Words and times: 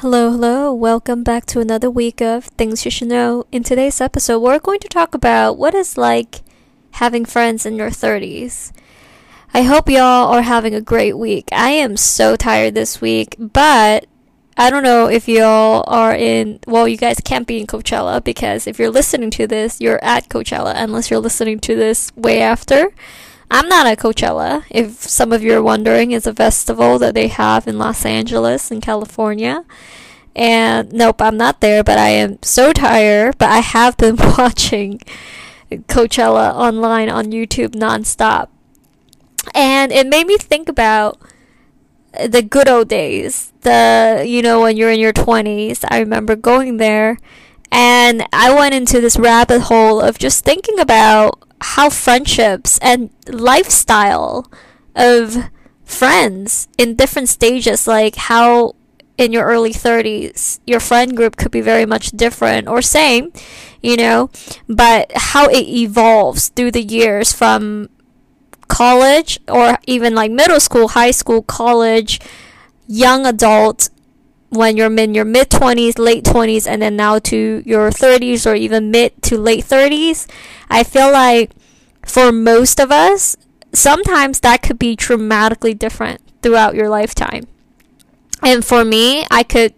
Hello, 0.00 0.30
hello. 0.30 0.72
Welcome 0.72 1.24
back 1.24 1.44
to 1.46 1.58
another 1.58 1.90
week 1.90 2.20
of 2.20 2.44
Things 2.44 2.84
You 2.84 2.90
Should 2.92 3.08
Know. 3.08 3.46
In 3.50 3.64
today's 3.64 4.00
episode, 4.00 4.38
we're 4.38 4.60
going 4.60 4.78
to 4.78 4.88
talk 4.88 5.12
about 5.12 5.58
what 5.58 5.74
it's 5.74 5.98
like 5.98 6.42
having 6.92 7.24
friends 7.24 7.66
in 7.66 7.74
your 7.74 7.90
30s. 7.90 8.70
I 9.52 9.62
hope 9.62 9.88
y'all 9.88 10.32
are 10.32 10.42
having 10.42 10.72
a 10.72 10.80
great 10.80 11.18
week. 11.18 11.48
I 11.50 11.70
am 11.70 11.96
so 11.96 12.36
tired 12.36 12.76
this 12.76 13.00
week, 13.00 13.34
but 13.40 14.06
I 14.56 14.70
don't 14.70 14.84
know 14.84 15.08
if 15.08 15.26
y'all 15.26 15.82
are 15.88 16.14
in, 16.14 16.60
well, 16.68 16.86
you 16.86 16.96
guys 16.96 17.18
can't 17.24 17.48
be 17.48 17.58
in 17.58 17.66
Coachella 17.66 18.22
because 18.22 18.68
if 18.68 18.78
you're 18.78 18.90
listening 18.90 19.32
to 19.32 19.48
this, 19.48 19.80
you're 19.80 19.98
at 20.04 20.28
Coachella 20.28 20.74
unless 20.76 21.10
you're 21.10 21.18
listening 21.18 21.58
to 21.58 21.74
this 21.74 22.14
way 22.14 22.40
after. 22.40 22.92
I'm 23.50 23.68
not 23.68 23.86
at 23.86 23.98
Coachella. 23.98 24.64
If 24.70 24.92
some 25.02 25.32
of 25.32 25.42
you 25.42 25.54
are 25.54 25.62
wondering, 25.62 26.10
it's 26.10 26.26
a 26.26 26.34
festival 26.34 26.98
that 26.98 27.14
they 27.14 27.28
have 27.28 27.66
in 27.66 27.78
Los 27.78 28.04
Angeles 28.04 28.70
in 28.70 28.80
California. 28.80 29.64
And 30.36 30.92
nope, 30.92 31.22
I'm 31.22 31.36
not 31.36 31.60
there, 31.60 31.82
but 31.82 31.98
I 31.98 32.10
am 32.10 32.38
so 32.42 32.72
tired. 32.72 33.38
But 33.38 33.50
I 33.50 33.58
have 33.58 33.96
been 33.96 34.16
watching 34.38 35.00
Coachella 35.70 36.54
online 36.54 37.08
on 37.08 37.26
YouTube 37.26 37.70
nonstop. 37.70 38.48
And 39.54 39.92
it 39.92 40.06
made 40.06 40.26
me 40.26 40.36
think 40.36 40.68
about 40.68 41.18
the 42.28 42.42
good 42.42 42.68
old 42.68 42.88
days. 42.88 43.52
The, 43.62 44.24
you 44.26 44.42
know, 44.42 44.60
when 44.60 44.76
you're 44.76 44.90
in 44.90 45.00
your 45.00 45.12
20s. 45.12 45.84
I 45.88 46.00
remember 46.00 46.36
going 46.36 46.76
there 46.76 47.16
and 47.70 48.26
I 48.32 48.54
went 48.54 48.74
into 48.74 49.00
this 49.00 49.18
rabbit 49.18 49.62
hole 49.62 50.00
of 50.00 50.18
just 50.18 50.44
thinking 50.44 50.78
about 50.78 51.37
how 51.60 51.90
friendships 51.90 52.78
and 52.80 53.10
lifestyle 53.28 54.50
of 54.94 55.36
friends 55.84 56.68
in 56.76 56.94
different 56.94 57.28
stages, 57.28 57.86
like 57.86 58.16
how 58.16 58.74
in 59.16 59.32
your 59.32 59.44
early 59.44 59.72
30s, 59.72 60.60
your 60.66 60.80
friend 60.80 61.16
group 61.16 61.36
could 61.36 61.50
be 61.50 61.60
very 61.60 61.84
much 61.84 62.10
different 62.12 62.68
or 62.68 62.80
same, 62.80 63.32
you 63.82 63.96
know, 63.96 64.30
but 64.68 65.10
how 65.14 65.48
it 65.48 65.66
evolves 65.66 66.48
through 66.48 66.70
the 66.70 66.82
years 66.82 67.32
from 67.32 67.88
college 68.68 69.40
or 69.48 69.78
even 69.86 70.14
like 70.14 70.30
middle 70.30 70.60
school, 70.60 70.88
high 70.88 71.10
school, 71.10 71.42
college, 71.42 72.20
young 72.86 73.26
adult, 73.26 73.88
when 74.50 74.76
you're 74.76 74.92
in 74.92 75.14
your 75.14 75.24
mid 75.24 75.50
20s, 75.50 75.98
late 75.98 76.24
20s, 76.24 76.66
and 76.66 76.80
then 76.80 76.96
now 76.96 77.18
to 77.18 77.62
your 77.66 77.90
30s 77.90 78.50
or 78.50 78.54
even 78.54 78.90
mid 78.90 79.20
to 79.22 79.38
late 79.38 79.64
30s, 79.64 80.28
I 80.70 80.84
feel 80.84 81.12
like 81.12 81.52
for 82.04 82.32
most 82.32 82.80
of 82.80 82.90
us, 82.90 83.36
sometimes 83.72 84.40
that 84.40 84.62
could 84.62 84.78
be 84.78 84.96
dramatically 84.96 85.74
different 85.74 86.20
throughout 86.42 86.74
your 86.74 86.88
lifetime. 86.88 87.46
And 88.42 88.64
for 88.64 88.84
me, 88.84 89.26
I 89.30 89.42
could 89.42 89.74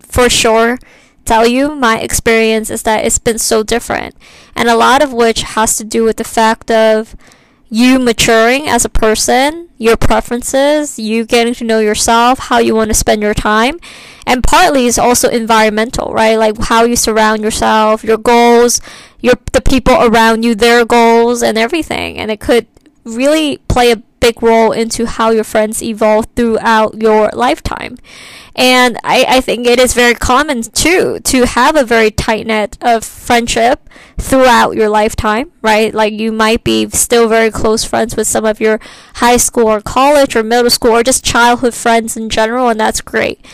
for 0.00 0.28
sure 0.28 0.78
tell 1.24 1.46
you 1.46 1.74
my 1.74 1.98
experience 1.98 2.70
is 2.70 2.82
that 2.82 3.04
it's 3.04 3.18
been 3.18 3.38
so 3.38 3.62
different. 3.62 4.14
And 4.54 4.68
a 4.68 4.76
lot 4.76 5.02
of 5.02 5.12
which 5.12 5.42
has 5.42 5.76
to 5.78 5.84
do 5.84 6.04
with 6.04 6.16
the 6.16 6.24
fact 6.24 6.70
of 6.70 7.16
you 7.72 7.98
maturing 7.98 8.68
as 8.68 8.84
a 8.84 8.88
person, 8.90 9.70
your 9.78 9.96
preferences, 9.96 10.98
you 10.98 11.24
getting 11.24 11.54
to 11.54 11.64
know 11.64 11.78
yourself, 11.78 12.38
how 12.38 12.58
you 12.58 12.74
want 12.74 12.90
to 12.90 12.94
spend 12.94 13.22
your 13.22 13.32
time. 13.32 13.80
And 14.26 14.44
partly 14.44 14.84
is 14.84 14.98
also 14.98 15.30
environmental, 15.30 16.12
right? 16.12 16.36
Like 16.36 16.58
how 16.58 16.84
you 16.84 16.96
surround 16.96 17.42
yourself, 17.42 18.04
your 18.04 18.18
goals, 18.18 18.82
your 19.20 19.36
the 19.52 19.62
people 19.62 19.94
around 19.94 20.42
you, 20.42 20.54
their 20.54 20.84
goals 20.84 21.42
and 21.42 21.56
everything. 21.56 22.18
And 22.18 22.30
it 22.30 22.40
could 22.40 22.66
really 23.04 23.56
play 23.68 23.90
a 23.90 24.02
big 24.22 24.40
role 24.40 24.70
into 24.70 25.04
how 25.04 25.30
your 25.30 25.44
friends 25.44 25.82
evolve 25.82 26.26
throughout 26.36 27.02
your 27.02 27.28
lifetime. 27.34 27.96
And 28.54 28.96
I, 29.02 29.24
I 29.28 29.40
think 29.40 29.66
it 29.66 29.80
is 29.80 29.94
very 29.94 30.14
common 30.14 30.62
too 30.62 31.18
to 31.20 31.46
have 31.46 31.74
a 31.74 31.84
very 31.84 32.10
tight 32.10 32.46
net 32.46 32.78
of 32.80 33.02
friendship 33.04 33.88
throughout 34.18 34.76
your 34.76 34.88
lifetime, 34.88 35.50
right? 35.60 35.92
Like 35.92 36.12
you 36.12 36.30
might 36.30 36.62
be 36.62 36.88
still 36.90 37.28
very 37.28 37.50
close 37.50 37.82
friends 37.82 38.14
with 38.14 38.28
some 38.28 38.44
of 38.44 38.60
your 38.60 38.78
high 39.14 39.38
school 39.38 39.66
or 39.66 39.80
college 39.80 40.36
or 40.36 40.44
middle 40.44 40.70
school 40.70 40.92
or 40.92 41.02
just 41.02 41.24
childhood 41.24 41.74
friends 41.74 42.16
in 42.16 42.28
general, 42.30 42.68
and 42.68 42.78
that's 42.78 43.00
great. 43.00 43.44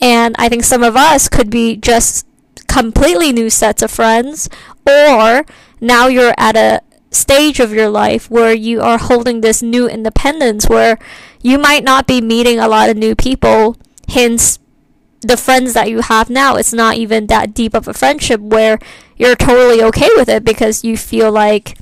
And 0.00 0.36
I 0.38 0.48
think 0.48 0.64
some 0.64 0.82
of 0.82 0.94
us 0.94 1.28
could 1.28 1.50
be 1.50 1.76
just 1.76 2.26
completely 2.66 3.32
new 3.32 3.48
sets 3.48 3.82
of 3.82 3.90
friends, 3.90 4.48
or 4.86 5.46
now 5.80 6.08
you're 6.08 6.34
at 6.36 6.56
a 6.56 6.82
stage 7.10 7.58
of 7.60 7.72
your 7.72 7.88
life 7.88 8.30
where 8.30 8.52
you 8.52 8.80
are 8.80 8.98
holding 8.98 9.40
this 9.40 9.62
new 9.62 9.88
independence 9.88 10.68
where 10.68 10.98
you 11.42 11.58
might 11.58 11.82
not 11.84 12.06
be 12.06 12.20
meeting 12.20 12.58
a 12.58 12.68
lot 12.68 12.90
of 12.90 12.96
new 12.96 13.14
people 13.14 13.76
hence 14.08 14.58
the 15.22 15.36
friends 15.36 15.72
that 15.72 15.88
you 15.90 16.00
have 16.00 16.28
now 16.30 16.54
it's 16.56 16.72
not 16.72 16.96
even 16.96 17.26
that 17.26 17.54
deep 17.54 17.74
of 17.74 17.88
a 17.88 17.94
friendship 17.94 18.40
where 18.40 18.78
you're 19.16 19.36
totally 19.36 19.82
okay 19.82 20.08
with 20.16 20.28
it 20.28 20.44
because 20.44 20.84
you 20.84 20.96
feel 20.96 21.30
like 21.32 21.76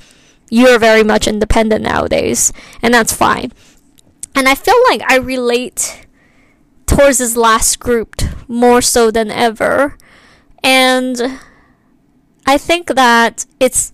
you're 0.49 0.79
very 0.79 1.03
much 1.03 1.27
independent 1.27 1.83
nowadays 1.83 2.51
and 2.81 2.93
that's 2.93 3.13
fine. 3.13 3.51
And 4.35 4.47
i 4.47 4.55
feel 4.55 4.75
like 4.89 5.01
i 5.09 5.17
relate 5.17 6.05
towards 6.85 7.17
this 7.19 7.35
last 7.35 7.79
group 7.79 8.21
more 8.47 8.81
so 8.81 9.11
than 9.11 9.29
ever. 9.29 9.97
And 10.63 11.39
i 12.45 12.57
think 12.57 12.87
that 12.87 13.45
it's 13.59 13.91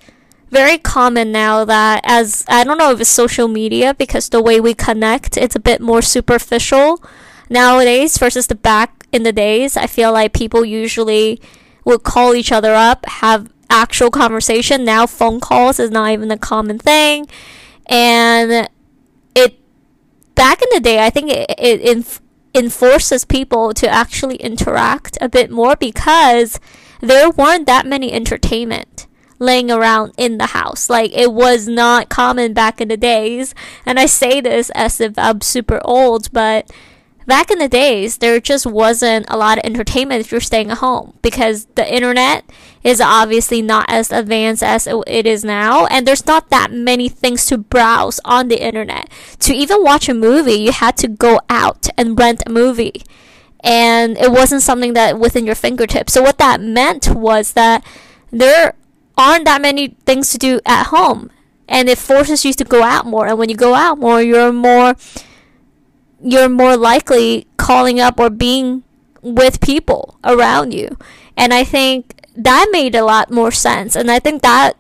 very 0.54 0.78
common 0.78 1.32
now 1.32 1.66
that 1.66 2.02
as 2.06 2.46
I 2.48 2.64
don't 2.64 2.78
know 2.78 2.92
if 2.92 3.02
it's 3.02 3.10
social 3.10 3.48
media 3.48 3.94
because 3.94 4.30
the 4.30 4.42
way 4.42 4.62
we 4.62 4.74
connect 4.74 5.36
it's 5.36 5.56
a 5.56 5.60
bit 5.60 5.82
more 5.82 6.02
superficial 6.02 7.04
nowadays 7.50 8.18
versus 8.18 8.48
the 8.48 8.56
back 8.56 9.06
in 9.12 9.24
the 9.24 9.34
days. 9.34 9.76
I 9.76 9.88
feel 9.88 10.12
like 10.14 10.34
people 10.34 10.64
usually 10.64 11.42
would 11.86 12.04
call 12.04 12.34
each 12.34 12.52
other 12.52 12.74
up, 12.74 13.06
have 13.06 13.52
actual 13.70 14.12
conversation. 14.12 14.86
Now 14.86 15.06
phone 15.06 15.40
calls 15.40 15.80
is 15.80 15.92
not 15.92 16.12
even 16.12 16.32
a 16.32 16.38
common 16.38 16.80
thing. 16.80 17.28
And 17.88 18.70
it 19.36 19.60
back 20.36 20.62
in 20.62 20.70
the 20.72 20.80
day, 20.80 21.04
I 21.06 21.10
think 21.10 21.32
it, 21.32 21.54
it 21.58 21.82
inf- 21.82 22.22
enforces 22.56 23.26
people 23.26 23.74
to 23.74 23.88
actually 23.88 24.36
interact 24.38 25.18
a 25.20 25.28
bit 25.28 25.50
more 25.50 25.76
because 25.76 26.60
there 27.02 27.30
weren't 27.30 27.66
that 27.66 27.86
many 27.86 28.12
entertainment 28.14 29.08
laying 29.44 29.70
around 29.70 30.14
in 30.18 30.38
the 30.38 30.48
house. 30.48 30.90
Like 30.90 31.12
it 31.14 31.34
was 31.34 31.68
not 31.68 32.10
common 32.10 32.54
back 32.54 32.82
in 32.82 32.88
the 32.88 32.98
days. 32.98 33.54
And 33.86 34.00
I 34.00 34.08
say 34.08 34.42
this 34.42 34.70
as 34.72 35.00
if 35.00 35.14
I'm 35.18 35.42
super 35.42 35.80
old, 35.84 36.32
but 36.32 36.72
back 37.26 37.52
in 37.52 37.60
the 37.60 37.70
days, 37.70 38.18
there 38.18 38.40
just 38.40 38.66
wasn't 38.66 39.26
a 39.30 39.38
lot 39.38 39.58
of 39.58 39.66
entertainment 39.66 40.22
if 40.22 40.32
you're 40.32 40.42
staying 40.42 40.72
at 40.72 40.80
home 40.80 41.18
because 41.22 41.66
the 41.76 41.94
internet 41.94 42.44
is 42.84 43.00
obviously 43.00 43.62
not 43.62 43.86
as 43.88 44.12
advanced 44.12 44.64
as 44.64 44.88
it 44.88 45.26
is 45.26 45.44
now, 45.44 45.86
and 45.88 46.06
there's 46.06 46.26
not 46.26 46.50
that 46.50 46.72
many 46.72 47.08
things 47.08 47.46
to 47.46 47.58
browse 47.58 48.20
on 48.26 48.48
the 48.50 48.62
internet. 48.62 49.10
To 49.40 49.54
even 49.54 49.84
watch 49.84 50.10
a 50.10 50.14
movie, 50.14 50.54
you 50.56 50.72
had 50.72 50.98
to 50.98 51.08
go 51.08 51.40
out 51.50 51.88
and 51.98 52.20
rent 52.20 52.44
a 52.46 52.50
movie, 52.50 53.04
and 53.62 54.18
it 54.18 54.32
wasn't 54.32 54.62
something 54.62 54.94
that 54.94 55.18
within 55.18 55.46
your 55.46 55.56
fingertips. 55.56 56.14
So 56.14 56.22
what 56.22 56.38
that 56.40 56.60
meant 56.60 57.08
was 57.10 57.54
that 57.54 57.86
there 58.32 58.74
aren't 59.18 59.46
that 59.46 59.62
many 59.62 59.96
things 60.06 60.32
to 60.32 60.38
do 60.38 60.60
at 60.66 60.88
home, 60.88 61.32
and 61.68 61.90
it 61.90 61.98
forces 61.98 62.46
you 62.46 62.54
to 62.54 62.64
go 62.64 62.84
out 62.84 63.06
more. 63.06 63.28
And 63.28 63.38
when 63.38 63.50
you 63.50 63.56
go 63.56 63.74
out 63.74 63.98
more, 63.98 64.22
you're 64.22 64.54
more 64.54 64.96
you're 66.24 66.50
more 66.50 66.78
likely 66.78 67.48
calling 67.58 68.00
up 68.00 68.20
or 68.20 68.30
being 68.30 68.84
with 69.22 69.60
people 69.60 70.18
around 70.24 70.74
you. 70.74 70.98
And 71.36 71.54
I 71.54 71.64
think 71.64 72.22
that 72.36 72.70
made 72.72 72.96
a 72.96 73.04
lot 73.04 73.30
more 73.30 73.52
sense. 73.52 73.96
And 73.96 74.10
I 74.10 74.20
think 74.20 74.42
that 74.42 74.78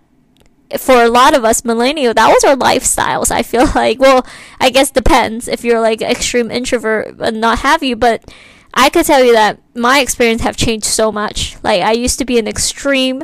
for 0.77 1.03
a 1.03 1.09
lot 1.09 1.35
of 1.35 1.43
us 1.43 1.65
millennial, 1.65 2.13
that 2.13 2.29
was 2.29 2.43
our 2.43 2.55
lifestyles. 2.55 3.29
I 3.29 3.43
feel 3.43 3.69
like, 3.75 3.99
well, 3.99 4.25
I 4.59 4.69
guess 4.69 4.89
depends 4.89 5.47
if 5.47 5.63
you're 5.63 5.81
like 5.81 6.01
extreme 6.01 6.49
introvert 6.49 7.19
and 7.19 7.41
not 7.41 7.59
have 7.59 7.83
you, 7.83 7.95
but 7.95 8.33
I 8.73 8.89
could 8.89 9.05
tell 9.05 9.23
you 9.23 9.33
that 9.33 9.59
my 9.75 9.99
experience 9.99 10.41
have 10.41 10.57
changed 10.57 10.85
so 10.85 11.11
much. 11.11 11.57
Like 11.63 11.81
I 11.81 11.91
used 11.91 12.19
to 12.19 12.25
be 12.25 12.39
an 12.39 12.47
extreme 12.47 13.23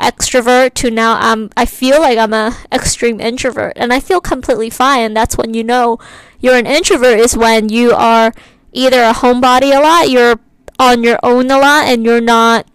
extrovert 0.00 0.74
to 0.74 0.90
now 0.90 1.18
I'm 1.20 1.50
I 1.56 1.66
feel 1.66 2.00
like 2.00 2.18
I'm 2.18 2.32
a 2.32 2.56
extreme 2.72 3.20
introvert. 3.20 3.74
And 3.76 3.92
I 3.92 4.00
feel 4.00 4.20
completely 4.20 4.70
fine. 4.70 5.00
and 5.02 5.16
That's 5.16 5.36
when 5.36 5.54
you 5.54 5.62
know 5.62 5.98
you're 6.40 6.56
an 6.56 6.66
introvert 6.66 7.18
is 7.20 7.36
when 7.36 7.68
you 7.68 7.92
are 7.92 8.32
either 8.72 9.02
a 9.02 9.12
homebody 9.12 9.76
a 9.76 9.80
lot, 9.80 10.10
you're 10.10 10.40
on 10.78 11.04
your 11.04 11.18
own 11.22 11.50
a 11.50 11.58
lot 11.58 11.86
and 11.86 12.04
you're 12.04 12.20
not 12.20 12.66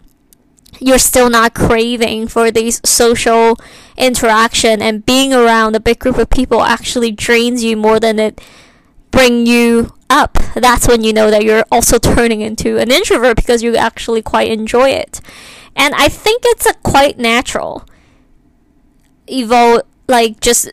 you're 0.78 0.98
still 0.98 1.30
not 1.30 1.54
craving 1.54 2.28
for 2.28 2.50
these 2.50 2.80
social 2.84 3.56
interaction. 3.96 4.82
And 4.82 5.04
being 5.04 5.32
around 5.32 5.74
a 5.74 5.80
big 5.80 5.98
group 5.98 6.18
of 6.18 6.30
people 6.30 6.62
actually 6.62 7.12
drains 7.12 7.64
you 7.64 7.76
more 7.76 7.98
than 7.98 8.18
it 8.18 8.40
bring 9.10 9.46
you 9.46 9.94
up. 10.10 10.38
That's 10.54 10.86
when 10.86 11.02
you 11.02 11.12
know 11.12 11.30
that 11.30 11.44
you're 11.44 11.64
also 11.72 11.98
turning 11.98 12.40
into 12.40 12.78
an 12.78 12.90
introvert 12.90 13.36
because 13.36 13.62
you 13.62 13.76
actually 13.76 14.22
quite 14.22 14.50
enjoy 14.50 14.90
it 14.90 15.20
and 15.76 15.94
i 15.94 16.08
think 16.08 16.42
it's 16.46 16.66
a 16.66 16.74
quite 16.74 17.18
natural 17.18 17.86
evolve 19.28 19.82
like 20.08 20.40
just 20.40 20.70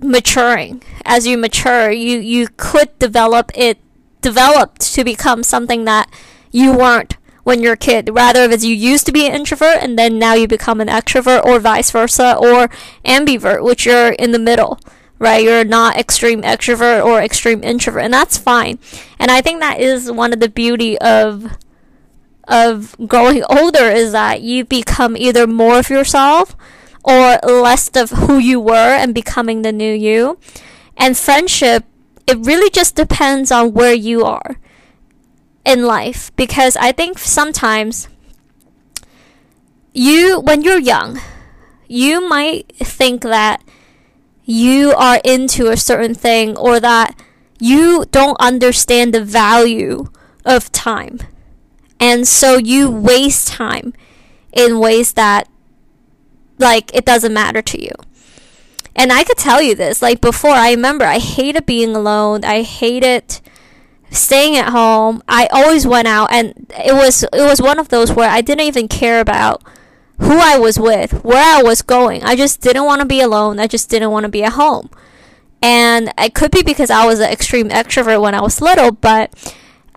maturing. 0.00 0.82
As 1.04 1.26
you 1.26 1.36
mature 1.36 1.90
you 1.90 2.18
you 2.18 2.48
could 2.56 2.96
develop 2.98 3.50
it 3.54 3.78
developed 4.20 4.80
to 4.94 5.04
become 5.04 5.42
something 5.42 5.84
that 5.84 6.10
you 6.50 6.72
weren't 6.72 7.16
when 7.44 7.62
you're 7.62 7.74
a 7.74 7.76
kid. 7.76 8.10
Rather 8.12 8.42
if 8.42 8.62
you 8.62 8.74
used 8.74 9.06
to 9.06 9.12
be 9.12 9.26
an 9.26 9.34
introvert 9.34 9.78
and 9.80 9.98
then 9.98 10.18
now 10.18 10.34
you 10.34 10.46
become 10.46 10.80
an 10.80 10.88
extrovert 10.88 11.44
or 11.44 11.58
vice 11.58 11.90
versa 11.90 12.36
or 12.36 12.68
ambivert 13.04 13.62
which 13.62 13.86
you're 13.86 14.12
in 14.12 14.32
the 14.32 14.38
middle 14.38 14.78
right? 15.20 15.42
You're 15.42 15.64
not 15.64 15.96
extreme 15.96 16.42
extrovert 16.42 17.04
or 17.04 17.20
extreme 17.20 17.64
introvert 17.64 18.04
and 18.04 18.14
that's 18.14 18.38
fine. 18.38 18.78
And 19.18 19.30
i 19.30 19.40
think 19.40 19.60
that 19.60 19.80
is 19.80 20.12
one 20.12 20.32
of 20.32 20.40
the 20.40 20.48
beauty 20.48 20.96
of 20.98 21.56
of 22.48 22.96
growing 23.06 23.44
older 23.48 23.84
is 23.84 24.12
that 24.12 24.40
you 24.40 24.64
become 24.64 25.16
either 25.16 25.46
more 25.46 25.78
of 25.78 25.90
yourself 25.90 26.56
or 27.04 27.38
less 27.46 27.88
of 27.94 28.10
who 28.10 28.38
you 28.38 28.58
were 28.58 28.94
and 28.96 29.14
becoming 29.14 29.62
the 29.62 29.72
new 29.72 29.92
you. 29.92 30.38
And 30.96 31.16
friendship, 31.16 31.84
it 32.26 32.38
really 32.38 32.70
just 32.70 32.96
depends 32.96 33.52
on 33.52 33.72
where 33.72 33.94
you 33.94 34.24
are 34.24 34.56
in 35.64 35.84
life 35.84 36.34
because 36.36 36.76
I 36.76 36.92
think 36.92 37.18
sometimes 37.18 38.08
you 39.92 40.40
when 40.40 40.62
you're 40.62 40.80
young, 40.80 41.20
you 41.86 42.26
might 42.26 42.72
think 42.76 43.22
that 43.22 43.62
you 44.44 44.92
are 44.92 45.20
into 45.24 45.68
a 45.68 45.76
certain 45.76 46.14
thing 46.14 46.56
or 46.56 46.80
that 46.80 47.14
you 47.60 48.06
don't 48.10 48.36
understand 48.40 49.12
the 49.12 49.24
value 49.24 50.10
of 50.44 50.72
time. 50.72 51.18
And 52.00 52.26
so 52.26 52.56
you 52.56 52.90
waste 52.90 53.48
time 53.48 53.92
in 54.52 54.78
ways 54.78 55.12
that 55.14 55.48
like 56.58 56.94
it 56.94 57.04
doesn't 57.04 57.32
matter 57.32 57.62
to 57.62 57.82
you. 57.82 57.92
And 58.94 59.12
I 59.12 59.22
could 59.22 59.36
tell 59.36 59.62
you 59.62 59.74
this, 59.74 60.02
like 60.02 60.20
before, 60.20 60.50
I 60.50 60.70
remember 60.70 61.04
I 61.04 61.18
hated 61.18 61.66
being 61.66 61.94
alone. 61.94 62.44
I 62.44 62.62
hated 62.62 63.40
staying 64.10 64.56
at 64.56 64.70
home. 64.70 65.22
I 65.28 65.46
always 65.52 65.86
went 65.86 66.08
out 66.08 66.32
and 66.32 66.72
it 66.76 66.94
was 66.94 67.22
it 67.22 67.30
was 67.32 67.62
one 67.62 67.78
of 67.78 67.88
those 67.88 68.12
where 68.12 68.28
I 68.28 68.40
didn't 68.40 68.66
even 68.66 68.88
care 68.88 69.20
about 69.20 69.62
who 70.20 70.36
I 70.38 70.58
was 70.58 70.78
with, 70.80 71.24
where 71.24 71.58
I 71.58 71.62
was 71.62 71.82
going. 71.82 72.24
I 72.24 72.34
just 72.34 72.60
didn't 72.60 72.84
want 72.84 73.00
to 73.00 73.06
be 73.06 73.20
alone. 73.20 73.60
I 73.60 73.68
just 73.68 73.88
didn't 73.88 74.10
want 74.10 74.24
to 74.24 74.28
be 74.28 74.42
at 74.42 74.54
home. 74.54 74.90
And 75.62 76.12
it 76.18 76.34
could 76.34 76.50
be 76.50 76.62
because 76.62 76.90
I 76.90 77.06
was 77.06 77.20
an 77.20 77.30
extreme 77.30 77.68
extrovert 77.68 78.20
when 78.20 78.34
I 78.34 78.40
was 78.40 78.60
little, 78.60 78.92
but 78.92 79.32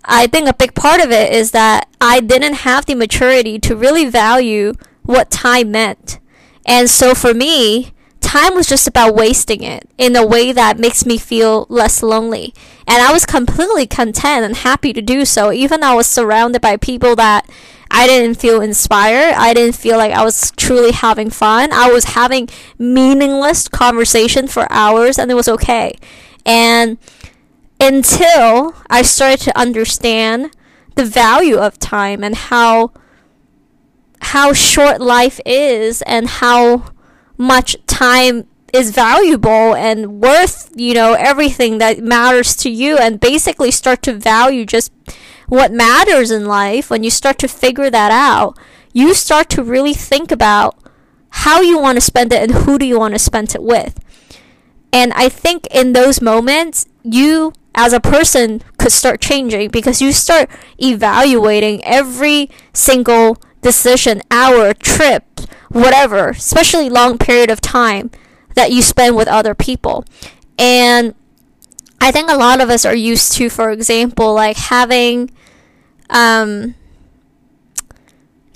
I 0.04 0.28
think 0.28 0.48
a 0.48 0.54
big 0.54 0.74
part 0.74 1.02
of 1.02 1.12
it 1.12 1.32
is 1.34 1.52
that 1.52 1.88
I 2.00 2.20
didn't 2.20 2.56
have 2.56 2.86
the 2.86 2.96
maturity 2.96 3.60
to 3.60 3.76
really 3.76 4.06
value 4.06 4.74
what 5.04 5.30
time 5.30 5.72
meant. 5.72 6.20
And 6.66 6.90
so 6.90 7.14
for 7.14 7.34
me, 7.34 7.94
time 8.20 8.56
was 8.56 8.68
just 8.68 8.88
about 8.88 9.16
wasting 9.16 9.62
it 9.64 9.90
in 9.98 10.16
a 10.16 10.26
way 10.26 10.52
that 10.52 10.80
makes 10.80 11.06
me 11.06 11.18
feel 11.18 11.66
less 11.70 12.02
lonely. 12.02 12.54
And 12.88 13.02
I 13.02 13.12
was 13.12 13.26
completely 13.26 13.86
content 13.86 14.46
and 14.46 14.56
happy 14.56 14.94
to 14.94 15.02
do 15.02 15.26
so, 15.26 15.52
even 15.52 15.82
though 15.82 15.92
I 15.92 15.96
was 15.96 16.08
surrounded 16.08 16.62
by 16.62 16.78
people 16.78 17.16
that 17.18 17.50
I 17.92 18.08
didn't 18.08 18.40
feel 18.40 18.62
inspired. 18.62 19.34
I 19.36 19.54
didn't 19.54 19.76
feel 19.76 19.98
like 19.98 20.14
I 20.14 20.24
was 20.24 20.52
truly 20.52 20.94
having 20.94 21.30
fun. 21.30 21.74
I 21.74 21.92
was 21.92 22.06
having 22.06 22.48
meaningless 22.80 23.68
conversation 23.68 24.48
for 24.48 24.66
hours 24.72 25.20
and 25.20 25.30
it 25.30 25.36
was 25.36 25.50
okay. 25.50 25.98
And 26.46 26.98
until 27.82 28.76
I 28.90 29.02
started 29.02 29.40
to 29.42 29.58
understand 29.58 30.56
the 30.96 31.04
value 31.04 31.58
of 31.58 31.80
time 31.80 32.24
and 32.24 32.36
how 32.36 32.92
how 34.22 34.54
short 34.54 35.02
life 35.02 35.42
is 35.48 36.04
and 36.04 36.28
how 36.28 36.94
much 37.38 37.76
time 37.88 38.48
is 38.72 38.92
valuable 38.92 39.76
and 39.76 40.22
worth, 40.22 40.72
you 40.76 40.94
know, 40.94 41.14
everything 41.14 41.80
that 41.80 42.00
matters 42.00 42.56
to 42.56 42.70
you 42.70 42.98
and 42.98 43.20
basically 43.20 43.72
start 43.72 44.04
to 44.04 44.14
value 44.14 44.64
just 44.64 44.94
what 45.48 45.72
matters 45.74 46.30
in 46.32 46.46
life, 46.46 46.90
when 46.90 47.04
you 47.04 47.10
start 47.10 47.38
to 47.40 47.48
figure 47.48 47.90
that 47.90 48.12
out, 48.12 48.58
you 48.94 49.14
start 49.14 49.50
to 49.50 49.64
really 49.64 49.94
think 49.94 50.32
about 50.32 50.78
how 51.30 51.62
you 51.62 51.80
want 51.80 51.98
to 51.98 52.02
spend 52.02 52.32
it 52.32 52.44
and 52.44 52.64
who 52.64 52.78
do 52.78 52.86
you 52.86 53.00
want 53.00 53.16
to 53.16 53.20
spend 53.20 53.54
it 53.56 53.64
with. 53.64 54.00
And 54.94 55.12
I 55.14 55.30
think 55.30 55.68
in 55.68 55.94
those 55.94 56.22
moments, 56.22 56.86
you 57.04 57.54
as 57.74 57.94
a 57.94 58.00
person 58.00 58.62
could 58.78 58.92
start 58.92 59.22
changing 59.22 59.70
because 59.70 60.02
you 60.02 60.12
start 60.12 60.50
evaluating 60.78 61.84
every 61.84 62.50
single 62.74 63.38
decision, 63.62 64.22
hour, 64.30 64.74
trip, 64.74 65.24
whatever, 65.70 66.30
especially 66.30 66.90
long 66.90 67.18
period 67.18 67.50
of 67.50 67.62
time 67.62 68.12
that 68.56 68.72
you 68.72 68.82
spend 68.82 69.16
with 69.16 69.28
other 69.28 69.56
people. 69.56 70.04
And 70.58 71.16
I 72.02 72.12
think 72.12 72.30
a 72.30 72.36
lot 72.36 72.60
of 72.60 72.70
us 72.70 72.86
are 72.86 72.96
used 72.96 73.34
to, 73.34 73.50
for 73.50 73.72
example, 73.72 74.34
like 74.34 74.58
having, 74.58 75.32
um, 76.10 76.76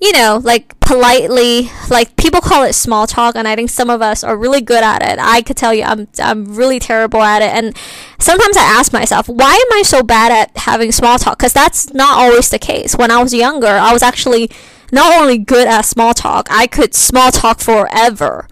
you 0.06 0.12
know, 0.12 0.40
like 0.44 0.80
politely, 0.81 1.72
like 1.90 2.16
people 2.16 2.40
call 2.40 2.63
it 2.63 2.74
small 2.74 3.07
talk, 3.07 3.36
and 3.36 3.48
I 3.48 3.56
think 3.56 3.72
some 3.72 3.90
of 3.90 4.04
us 4.04 4.24
are 4.24 4.38
really 4.38 4.62
good 4.62 4.84
at 4.84 5.02
it. 5.02 5.18
I 5.19 5.42
could 5.42 5.57
tell 5.57 5.74
you, 5.74 5.81
I'm 5.81 6.07
I'm 6.19 6.56
really 6.56 6.78
terrible 6.78 7.24
at 7.24 7.42
it, 7.42 7.50
and 7.50 7.75
sometimes 8.19 8.56
I 8.56 8.62
ask 8.62 8.94
myself, 8.94 9.28
why 9.28 9.54
am 9.54 9.80
I 9.80 9.81
so 9.81 10.04
bad 10.04 10.31
at 10.31 10.56
having 10.57 10.92
small 10.92 11.18
talk? 11.18 11.40
Because 11.40 11.54
that's 11.54 11.92
not 11.92 12.19
always 12.19 12.50
the 12.50 12.60
case. 12.60 12.96
When 12.96 13.10
I 13.10 13.24
was 13.24 13.34
younger, 13.34 13.66
I 13.66 13.94
was 13.94 14.04
actually 14.04 14.52
not 14.92 15.19
only 15.19 15.40
good 15.40 15.68
at 15.68 15.81
small 15.81 16.13
talk, 16.13 16.48
I 16.51 16.68
could 16.68 16.94
small 16.94 17.31
talk 17.31 17.60
forever. 17.60 18.48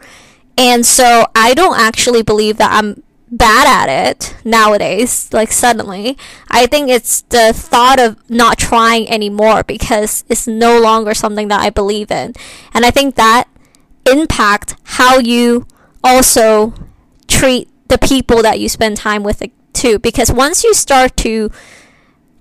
And 0.57 0.83
so 0.83 1.27
I 1.35 1.53
don't 1.53 1.79
actually 1.79 2.23
believe 2.23 2.57
that 2.57 2.71
I'm 2.73 3.03
bad 3.37 3.89
at 3.89 4.09
it 4.09 4.35
nowadays, 4.45 5.29
like 5.33 5.51
suddenly. 5.51 6.17
I 6.49 6.67
think 6.67 6.89
it's 6.89 7.21
the 7.21 7.51
thought 7.53 7.99
of 7.99 8.17
not 8.29 8.57
trying 8.57 9.09
anymore 9.09 9.63
because 9.63 10.23
it's 10.29 10.47
no 10.47 10.79
longer 10.79 11.13
something 11.13 11.47
that 11.47 11.59
I 11.59 11.69
believe 11.69 12.11
in. 12.11 12.33
And 12.73 12.85
I 12.85 12.91
think 12.91 13.15
that 13.15 13.47
impact 14.09 14.75
how 14.83 15.17
you 15.17 15.65
also 16.03 16.73
treat 17.27 17.69
the 17.87 17.97
people 17.97 18.41
that 18.41 18.59
you 18.59 18.69
spend 18.69 18.97
time 18.97 19.23
with 19.23 19.41
too 19.73 19.99
because 19.99 20.31
once 20.31 20.63
you 20.63 20.73
start 20.73 21.15
to 21.17 21.49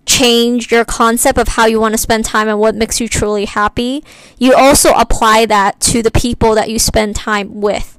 change 0.04 0.70
your 0.72 0.84
concept 0.84 1.38
of 1.38 1.48
how 1.48 1.66
you 1.66 1.80
want 1.80 1.94
to 1.94 1.98
spend 1.98 2.24
time 2.24 2.48
and 2.48 2.58
what 2.58 2.74
makes 2.74 3.00
you 3.00 3.08
truly 3.08 3.44
happy, 3.44 4.04
you 4.38 4.52
also 4.52 4.92
apply 4.94 5.46
that 5.46 5.80
to 5.80 6.02
the 6.02 6.10
people 6.10 6.54
that 6.54 6.68
you 6.68 6.78
spend 6.78 7.14
time 7.14 7.60
with. 7.60 7.91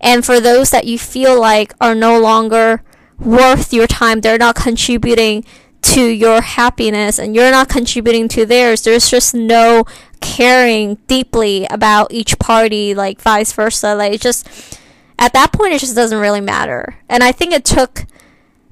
And 0.00 0.24
for 0.24 0.40
those 0.40 0.70
that 0.70 0.86
you 0.86 0.98
feel 0.98 1.40
like 1.40 1.74
are 1.80 1.94
no 1.94 2.20
longer 2.20 2.82
worth 3.18 3.72
your 3.72 3.86
time, 3.86 4.20
they're 4.20 4.38
not 4.38 4.56
contributing 4.56 5.44
to 5.82 6.04
your 6.04 6.40
happiness 6.40 7.18
and 7.18 7.34
you're 7.34 7.50
not 7.50 7.68
contributing 7.68 8.28
to 8.28 8.44
theirs, 8.44 8.82
there's 8.82 9.08
just 9.08 9.34
no 9.34 9.84
caring 10.20 10.96
deeply 11.06 11.66
about 11.70 12.12
each 12.12 12.38
party, 12.38 12.94
like 12.94 13.20
vice 13.20 13.52
versa. 13.52 13.94
Like 13.94 14.14
it 14.14 14.20
just, 14.20 14.80
at 15.18 15.32
that 15.32 15.52
point, 15.52 15.74
it 15.74 15.80
just 15.80 15.94
doesn't 15.94 16.18
really 16.18 16.40
matter. 16.40 16.96
And 17.08 17.22
I 17.22 17.30
think 17.30 17.52
it 17.52 17.64
took 17.64 18.04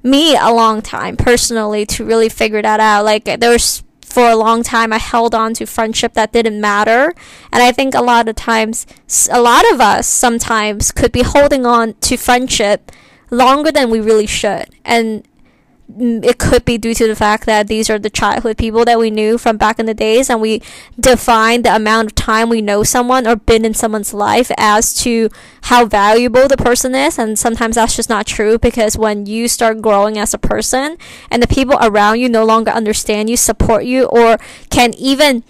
me 0.03 0.35
a 0.35 0.51
long 0.51 0.81
time 0.81 1.15
personally 1.15 1.85
to 1.85 2.05
really 2.05 2.29
figure 2.29 2.61
that 2.61 2.79
out. 2.79 3.05
Like 3.05 3.23
there 3.23 3.51
was 3.51 3.81
for 4.15 4.29
a 4.29 4.35
long 4.37 4.63
time 4.63 4.93
I 4.93 4.97
held 4.97 5.35
on 5.35 5.53
to 5.55 5.65
friendship 5.65 6.13
that 6.13 6.31
didn't 6.31 6.61
matter, 6.61 7.13
and 7.51 7.61
I 7.61 7.73
think 7.73 7.93
a 7.93 8.01
lot 8.01 8.29
of 8.29 8.35
times 8.37 8.87
a 9.29 9.41
lot 9.41 9.69
of 9.73 9.81
us 9.81 10.07
sometimes 10.07 10.93
could 10.93 11.11
be 11.11 11.21
holding 11.21 11.65
on 11.65 11.95
to 12.07 12.15
friendship 12.15 12.93
longer 13.29 13.73
than 13.73 13.89
we 13.89 13.99
really 13.99 14.25
should. 14.25 14.67
And 14.85 15.27
it 15.97 16.39
could 16.39 16.65
be 16.65 16.77
due 16.77 16.95
to 16.95 17.07
the 17.07 17.15
fact 17.15 17.45
that 17.45 17.67
these 17.67 17.89
are 17.89 17.99
the 17.99 18.09
childhood 18.09 18.57
people 18.57 18.83
that 18.85 18.97
we 18.97 19.11
knew 19.11 19.37
from 19.37 19.55
back 19.55 19.77
in 19.77 19.85
the 19.85 19.93
days 19.93 20.29
and 20.29 20.41
we 20.41 20.61
define 20.99 21.61
the 21.61 21.75
amount 21.75 22.07
of 22.07 22.15
time 22.15 22.49
we 22.49 22.61
know 22.61 22.83
someone 22.83 23.27
or 23.27 23.35
been 23.35 23.63
in 23.63 23.73
someone's 23.73 24.13
life 24.13 24.51
as 24.57 24.95
to 24.95 25.29
how 25.63 25.85
valuable 25.85 26.47
the 26.47 26.57
person 26.57 26.95
is 26.95 27.19
and 27.19 27.37
sometimes 27.37 27.75
that's 27.75 27.95
just 27.95 28.09
not 28.09 28.25
true 28.25 28.57
because 28.57 28.97
when 28.97 29.27
you 29.27 29.47
start 29.47 29.79
growing 29.79 30.17
as 30.17 30.33
a 30.33 30.39
person 30.39 30.97
and 31.29 31.41
the 31.41 31.47
people 31.47 31.77
around 31.81 32.19
you 32.19 32.27
no 32.27 32.43
longer 32.43 32.71
understand 32.71 33.29
you 33.29 33.37
support 33.37 33.85
you 33.85 34.05
or 34.05 34.37
can 34.71 34.91
even 34.95 35.43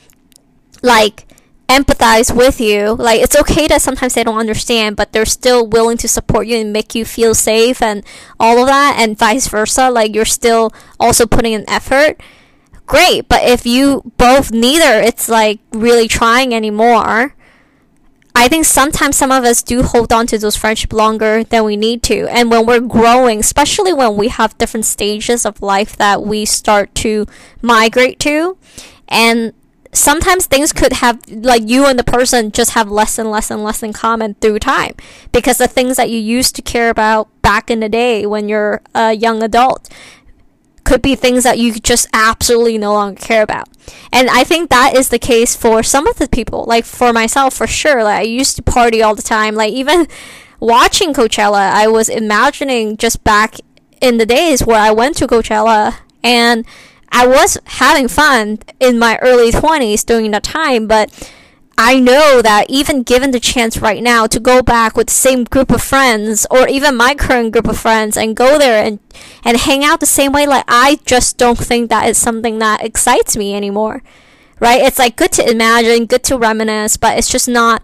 like 0.84 1.25
empathize 1.67 2.36
with 2.36 2.62
you. 2.62 2.93
Like 2.95 3.22
it's 3.22 3.36
okay 3.36 3.67
that 3.67 3.81
sometimes 3.81 4.13
they 4.13 4.24
don't 4.24 4.38
understand, 4.38 4.95
but 4.95 5.12
they're 5.12 5.25
still 5.25 5.67
willing 5.67 5.98
to 5.98 6.07
support 6.07 6.48
you 6.48 6.57
and 6.57 6.72
make 6.74 6.95
you 6.95 7.05
feel 7.05 7.34
safe 7.34 7.81
and 7.81 8.03
all 8.39 8.60
of 8.60 8.67
that 8.67 8.98
and 9.00 9.17
vice 9.17 9.48
versa. 9.48 9.89
Like 9.89 10.13
you're 10.13 10.25
still 10.25 10.72
also 11.00 11.25
putting 11.25 11.53
an 11.53 11.65
effort. 11.67 12.22
great. 12.86 13.27
But 13.27 13.43
if 13.43 13.65
you 13.65 14.12
both 14.17 14.51
neither, 14.51 15.01
it's 15.01 15.29
like 15.29 15.60
really 15.72 16.07
trying 16.07 16.53
anymore. 16.53 17.36
I 18.38 18.50
think 18.50 18.65
sometimes 18.65 19.15
some 19.15 19.31
of 19.31 19.45
us 19.45 19.63
do 19.63 19.81
hold 19.81 20.12
on 20.12 20.27
to 20.27 20.38
those 20.38 20.57
friendships 20.57 20.91
longer 20.91 21.43
than 21.43 21.63
we 21.63 21.77
need 21.77 22.03
to. 22.03 22.27
And 22.27 22.51
when 22.51 22.65
we're 22.65 22.81
growing, 22.81 23.39
especially 23.39 23.93
when 23.93 24.17
we 24.17 24.27
have 24.27 24.57
different 24.57 24.86
stages 24.86 25.45
of 25.45 25.62
life 25.62 25.95
that 25.95 26.22
we 26.22 26.43
start 26.43 26.93
to 26.95 27.27
migrate 27.62 28.19
to, 28.22 28.57
and 29.07 29.53
sometimes 29.95 30.45
things 30.45 30.73
could 30.73 30.93
have 30.93 31.19
like 31.29 31.67
you 31.67 31.85
and 31.85 31.97
the 31.97 32.03
person 32.03 32.51
just 32.51 32.71
have 32.71 32.89
less 32.89 33.17
and 33.17 33.31
less 33.31 33.49
and 33.49 33.63
less 33.63 33.81
in 33.81 33.93
common 33.93 34.35
through 34.35 34.59
time 34.59 34.93
because 35.31 35.57
the 35.57 35.67
things 35.67 35.97
that 35.97 36.09
you 36.09 36.19
used 36.19 36.55
to 36.55 36.61
care 36.61 36.89
about 36.89 37.29
back 37.41 37.71
in 37.71 37.79
the 37.79 37.89
day 37.89 38.25
when 38.25 38.49
you're 38.49 38.81
a 38.93 39.13
young 39.13 39.41
adult 39.41 39.89
could 40.83 41.01
be 41.01 41.15
things 41.15 41.43
that 41.43 41.57
you 41.57 41.73
just 41.73 42.07
absolutely 42.13 42.77
no 42.77 42.93
longer 42.93 43.19
care 43.19 43.41
about. 43.41 43.67
And 44.13 44.29
I 44.29 44.43
think 44.43 44.69
that 44.69 44.95
is 44.95 45.09
the 45.09 45.19
case 45.19 45.55
for 45.55 45.83
some 45.83 46.07
of 46.07 46.17
the 46.17 46.29
people. 46.29 46.63
Like 46.65 46.85
for 46.85 47.11
myself, 47.11 47.55
for 47.55 47.67
sure. 47.67 48.03
Like 48.03 48.19
I 48.19 48.21
used 48.21 48.55
to 48.57 48.63
party 48.63 49.01
all 49.01 49.15
the 49.15 49.23
time. 49.23 49.55
Like 49.55 49.73
even 49.73 50.07
watching 50.59 51.13
Coachella, 51.13 51.71
I 51.71 51.87
was 51.87 52.07
imagining 52.07 52.97
just 52.97 53.23
back 53.23 53.55
in 53.99 54.17
the 54.17 54.25
days 54.25 54.65
where 54.65 54.79
I 54.79 54.91
went 54.91 55.17
to 55.17 55.27
Coachella 55.27 55.95
and 56.23 56.65
I 57.17 57.25
was 57.25 57.57
having 57.63 58.10
fun 58.10 58.60
in 58.77 59.00
my 59.00 59.17
early 59.22 59.50
20s 59.50 60.05
during 60.05 60.31
that 60.31 60.43
time, 60.43 60.86
but 60.86 61.31
I 61.77 61.98
know 61.98 62.41
that 62.41 62.65
even 62.67 63.03
given 63.03 63.31
the 63.31 63.39
chance 63.39 63.77
right 63.77 64.03
now 64.03 64.27
to 64.27 64.38
go 64.38 64.62
back 64.62 64.98
with 64.98 65.07
the 65.07 65.13
same 65.13 65.45
group 65.45 65.72
of 65.72 65.81
friends 65.81 66.45
or 66.51 66.67
even 66.67 66.98
my 66.98 67.15
current 67.15 67.53
group 67.53 67.69
of 67.69 67.79
friends 67.79 68.17
and 68.17 68.36
go 68.36 68.60
there 68.60 68.84
and 68.84 69.00
and 69.45 69.55
hang 69.55 69.86
out 69.86 70.01
the 70.01 70.05
same 70.05 70.34
way 70.34 70.45
like 70.45 70.65
I 70.67 71.00
just 71.05 71.38
don't 71.38 71.57
think 71.57 71.89
that 71.89 72.10
is 72.10 72.17
something 72.17 72.60
that 72.60 72.84
excites 72.84 73.38
me 73.38 73.55
anymore. 73.55 74.03
Right? 74.60 74.81
It's 74.81 75.00
like 75.00 75.15
good 75.15 75.31
to 75.34 75.50
imagine, 75.50 76.07
good 76.07 76.24
to 76.25 76.38
reminisce, 76.38 76.98
but 76.98 77.17
it's 77.17 77.29
just 77.29 77.48
not 77.48 77.81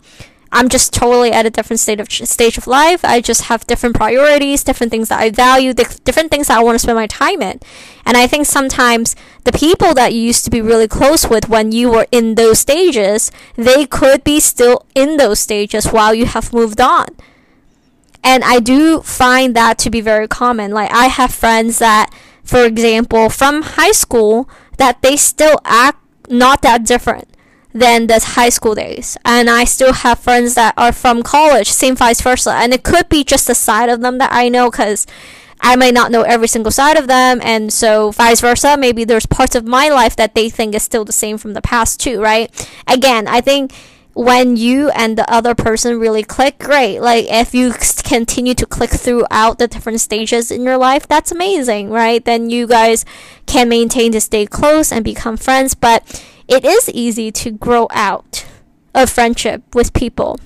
I'm 0.51 0.67
just 0.67 0.93
totally 0.93 1.31
at 1.31 1.45
a 1.45 1.49
different 1.49 1.79
state 1.79 1.99
of 1.99 2.11
stage 2.11 2.57
of 2.57 2.67
life. 2.67 3.05
I 3.05 3.21
just 3.21 3.43
have 3.43 3.65
different 3.65 3.95
priorities, 3.95 4.63
different 4.63 4.91
things 4.91 5.07
that 5.09 5.19
I 5.19 5.29
value, 5.29 5.73
different 5.73 6.29
things 6.29 6.47
that 6.47 6.59
I 6.59 6.63
want 6.63 6.75
to 6.75 6.79
spend 6.79 6.97
my 6.97 7.07
time 7.07 7.41
in. 7.41 7.59
And 8.05 8.17
I 8.17 8.27
think 8.27 8.45
sometimes 8.45 9.15
the 9.45 9.53
people 9.53 9.93
that 9.93 10.13
you 10.13 10.19
used 10.19 10.43
to 10.45 10.51
be 10.51 10.61
really 10.61 10.89
close 10.89 11.29
with 11.29 11.47
when 11.47 11.71
you 11.71 11.89
were 11.89 12.07
in 12.11 12.35
those 12.35 12.59
stages, 12.59 13.31
they 13.55 13.85
could 13.85 14.25
be 14.25 14.41
still 14.41 14.85
in 14.93 15.15
those 15.15 15.39
stages 15.39 15.87
while 15.87 16.13
you 16.13 16.25
have 16.25 16.53
moved 16.53 16.81
on. 16.81 17.07
And 18.23 18.43
I 18.43 18.59
do 18.59 19.01
find 19.01 19.55
that 19.55 19.77
to 19.79 19.89
be 19.89 20.01
very 20.01 20.27
common. 20.27 20.71
Like 20.71 20.91
I 20.91 21.07
have 21.07 21.33
friends 21.33 21.79
that, 21.79 22.13
for 22.43 22.65
example, 22.65 23.29
from 23.29 23.61
high 23.61 23.93
school, 23.93 24.49
that 24.77 25.01
they 25.01 25.15
still 25.15 25.59
act 25.63 25.97
not 26.29 26.61
that 26.61 26.85
different 26.85 27.30
than 27.73 28.07
the 28.07 28.19
high 28.19 28.49
school 28.49 28.75
days. 28.75 29.17
And 29.25 29.49
I 29.49 29.63
still 29.63 29.93
have 29.93 30.19
friends 30.19 30.55
that 30.55 30.73
are 30.77 30.91
from 30.91 31.23
college, 31.23 31.69
same 31.69 31.95
vice 31.95 32.21
versa. 32.21 32.51
And 32.51 32.73
it 32.73 32.83
could 32.83 33.09
be 33.09 33.23
just 33.23 33.49
a 33.49 33.55
side 33.55 33.89
of 33.89 34.01
them 34.01 34.17
that 34.17 34.31
I 34.31 34.49
know 34.49 34.69
because 34.69 35.07
I 35.61 35.75
might 35.75 35.93
not 35.93 36.11
know 36.11 36.23
every 36.23 36.47
single 36.47 36.71
side 36.71 36.97
of 36.97 37.07
them. 37.07 37.39
And 37.43 37.71
so 37.71 38.11
vice 38.11 38.41
versa, 38.41 38.77
maybe 38.77 39.03
there's 39.03 39.25
parts 39.25 39.55
of 39.55 39.65
my 39.65 39.89
life 39.89 40.15
that 40.15 40.35
they 40.35 40.49
think 40.49 40.75
is 40.75 40.83
still 40.83 41.05
the 41.05 41.11
same 41.11 41.37
from 41.37 41.53
the 41.53 41.61
past 41.61 41.99
too, 41.99 42.21
right? 42.21 42.49
Again, 42.87 43.27
I 43.27 43.41
think 43.41 43.73
when 44.13 44.57
you 44.57 44.89
and 44.89 45.17
the 45.17 45.31
other 45.31 45.55
person 45.55 45.99
really 45.99 46.23
click, 46.23 46.59
great. 46.59 46.99
Like 46.99 47.27
if 47.29 47.53
you 47.53 47.73
continue 48.03 48.53
to 48.55 48.65
click 48.65 48.89
throughout 48.89 49.57
the 49.57 49.67
different 49.67 50.01
stages 50.01 50.51
in 50.51 50.63
your 50.63 50.77
life, 50.77 51.07
that's 51.07 51.31
amazing, 51.31 51.89
right? 51.91 52.23
Then 52.23 52.49
you 52.49 52.67
guys 52.67 53.05
can 53.45 53.69
maintain 53.69 54.11
to 54.11 54.19
stay 54.19 54.45
close 54.45 54.91
and 54.91 55.05
become 55.05 55.37
friends. 55.37 55.75
But 55.75 56.03
it 56.51 56.65
is 56.65 56.89
easy 56.89 57.31
to 57.31 57.49
grow 57.49 57.87
out 57.91 58.45
of 58.93 59.09
friendship 59.09 59.63
with 59.73 59.93
people 59.93 60.37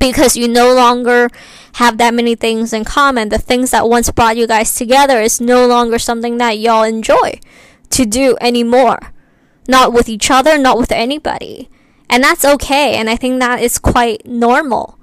because 0.00 0.36
you 0.36 0.48
no 0.48 0.74
longer 0.74 1.28
have 1.74 1.96
that 1.98 2.12
many 2.12 2.34
things 2.34 2.72
in 2.72 2.84
common. 2.84 3.28
The 3.28 3.38
things 3.38 3.70
that 3.70 3.88
once 3.88 4.10
brought 4.10 4.36
you 4.36 4.48
guys 4.48 4.74
together 4.74 5.20
is 5.20 5.40
no 5.40 5.64
longer 5.66 5.98
something 6.00 6.38
that 6.38 6.58
y'all 6.58 6.82
enjoy 6.82 7.38
to 7.90 8.04
do 8.04 8.36
anymore. 8.40 9.12
Not 9.68 9.92
with 9.92 10.08
each 10.08 10.28
other, 10.28 10.58
not 10.58 10.76
with 10.76 10.90
anybody. 10.90 11.70
And 12.10 12.24
that's 12.24 12.44
okay. 12.44 12.96
And 12.96 13.08
I 13.08 13.14
think 13.14 13.38
that 13.38 13.62
is 13.62 13.78
quite 13.78 14.26
normal. 14.26 14.98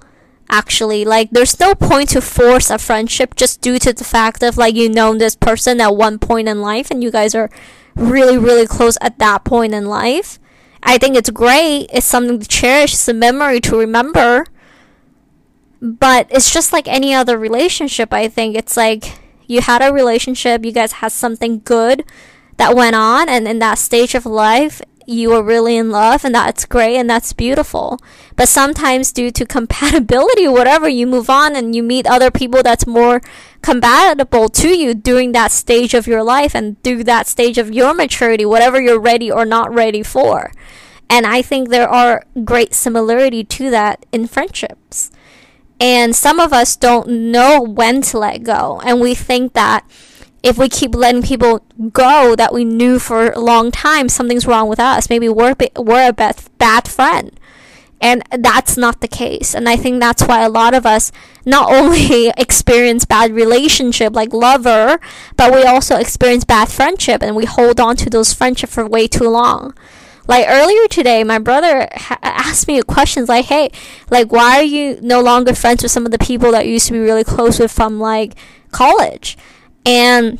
Actually, 0.50 1.06
like 1.06 1.30
there's 1.30 1.60
no 1.62 1.76
point 1.76 2.10
to 2.10 2.22
force 2.22 2.70
a 2.70 2.78
friendship 2.78 3.36
just 3.36 3.62
due 3.62 3.80
to 3.80 3.94
the 3.94 4.04
fact 4.04 4.44
of 4.44 4.58
like 4.58 4.76
you 4.76 4.90
know 4.90 5.16
this 5.16 5.36
person 5.36 5.80
at 5.80 5.96
one 5.96 6.18
point 6.20 6.50
in 6.50 6.60
life 6.60 6.90
and 6.92 7.04
you 7.04 7.12
guys 7.12 7.36
are 7.36 7.50
really, 7.96 8.38
really 8.38 8.68
close 8.68 8.98
at 9.02 9.20
that 9.20 9.44
point 9.44 9.74
in 9.74 9.86
life. 9.86 10.40
I 10.82 10.98
think 10.98 11.16
it's 11.16 11.30
great. 11.30 11.88
It's 11.92 12.06
something 12.06 12.40
to 12.40 12.48
cherish. 12.48 12.94
It's 12.94 13.08
a 13.08 13.14
memory 13.14 13.60
to 13.62 13.78
remember. 13.78 14.46
But 15.82 16.28
it's 16.30 16.54
just 16.54 16.74
like 16.74 16.88
any 16.88 17.14
other 17.14 17.38
relationship, 17.38 18.14
I 18.14 18.28
think. 18.28 18.56
It's 18.56 18.76
like 18.78 19.20
you 19.48 19.62
had 19.62 19.82
a 19.82 19.94
relationship, 19.94 20.64
you 20.64 20.72
guys 20.72 20.94
had 20.94 21.12
something 21.12 21.62
good 21.66 22.04
that 22.58 22.76
went 22.76 22.96
on, 22.96 23.30
and 23.30 23.48
in 23.48 23.60
that 23.60 23.80
stage 23.80 24.14
of 24.14 24.26
life, 24.26 24.82
you 25.10 25.34
are 25.34 25.44
really 25.44 25.76
in 25.76 25.90
love 25.90 26.24
and 26.24 26.36
that's 26.36 26.66
great 26.66 26.98
and 26.98 27.10
that's 27.10 27.34
beautiful. 27.34 28.00
But 28.36 28.48
sometimes 28.48 29.12
due 29.12 29.32
to 29.32 29.46
compatibility 29.58 30.48
or 30.48 30.54
whatever, 30.54 30.88
you 30.88 31.08
move 31.08 31.30
on 31.30 31.56
and 31.56 31.76
you 31.76 31.84
meet 31.84 32.06
other 32.06 32.32
people 32.32 32.64
that's 32.64 32.88
more 32.88 33.22
compatible 33.62 34.50
to 34.50 34.70
you 34.70 34.94
during 34.94 35.32
that 35.34 35.52
stage 35.52 35.94
of 35.94 36.08
your 36.08 36.24
life 36.24 36.56
and 36.56 36.82
through 36.84 37.04
that 37.06 37.28
stage 37.28 37.58
of 37.58 37.74
your 37.74 37.94
maturity, 37.94 38.46
whatever 38.46 38.80
you're 38.80 39.00
ready 39.00 39.32
or 39.32 39.46
not 39.46 39.74
ready 39.74 40.04
for. 40.04 40.52
And 41.10 41.26
I 41.26 41.42
think 41.42 41.70
there 41.70 41.90
are 41.90 42.24
great 42.46 42.74
similarity 42.74 43.44
to 43.44 43.72
that 43.72 44.06
in 44.12 44.28
friendships. 44.28 45.10
And 45.80 46.16
some 46.16 46.40
of 46.40 46.54
us 46.54 46.76
don't 46.76 47.32
know 47.32 47.62
when 47.62 48.02
to 48.04 48.20
let 48.20 48.44
go. 48.44 48.82
And 48.86 49.02
we 49.02 49.16
think 49.16 49.54
that 49.54 49.90
if 50.42 50.58
we 50.58 50.70
keep 50.70 50.96
letting 50.96 51.22
people 51.22 51.64
go 51.92 52.36
that 52.36 52.54
we 52.54 52.64
knew 52.64 53.00
for 53.00 53.32
a 53.32 53.40
long 53.40 53.72
time, 53.72 54.10
something's 54.10 54.48
wrong 54.48 54.70
with 54.70 54.80
us. 54.80 55.10
Maybe 55.10 55.28
we're, 55.28 55.56
we're 55.76 56.10
a 56.10 56.14
bad, 56.14 56.38
bad 56.58 56.88
friend. 56.88 57.32
And 58.02 58.24
that's 58.32 58.78
not 58.78 59.02
the 59.02 59.10
case. 59.10 59.54
And 59.54 59.68
I 59.68 59.76
think 59.76 60.00
that's 60.00 60.24
why 60.24 60.44
a 60.44 60.50
lot 60.50 60.74
of 60.74 60.86
us 60.86 61.12
not 61.46 61.72
only 61.74 62.30
experience 62.38 63.06
bad 63.06 63.32
relationship 63.32 64.14
like 64.14 64.34
lover, 64.34 65.00
but 65.36 65.54
we 65.54 65.64
also 65.64 65.98
experience 65.98 66.46
bad 66.46 66.70
friendship 66.70 67.22
and 67.22 67.36
we 67.36 67.46
hold 67.46 67.80
on 67.80 67.96
to 67.98 68.10
those 68.10 68.34
friendship 68.34 68.70
for 68.70 68.88
way 68.88 69.08
too 69.08 69.30
long. 69.30 69.74
Like 70.28 70.46
earlier 70.48 70.88
today, 70.88 71.24
my 71.24 71.40
brother 71.40 71.90
ha- 71.92 72.20
asked 72.22 72.68
me 72.68 72.78
a 72.78 72.84
question 72.84 73.26
like, 73.26 73.46
"Hey, 73.46 73.72
like 74.12 74.32
why 74.32 74.60
are 74.60 74.64
you 74.64 75.00
no 75.02 75.22
longer 75.22 75.56
friends 75.56 75.82
with 75.82 75.92
some 75.92 76.06
of 76.06 76.12
the 76.12 76.20
people 76.20 76.52
that 76.52 76.68
you 76.68 76.74
used 76.74 76.86
to 76.86 76.94
be 76.94 77.00
really 77.00 77.24
close 77.24 77.58
with 77.58 77.72
from 77.72 78.00
like 78.00 78.36
college?" 78.72 79.36
And 79.90 80.38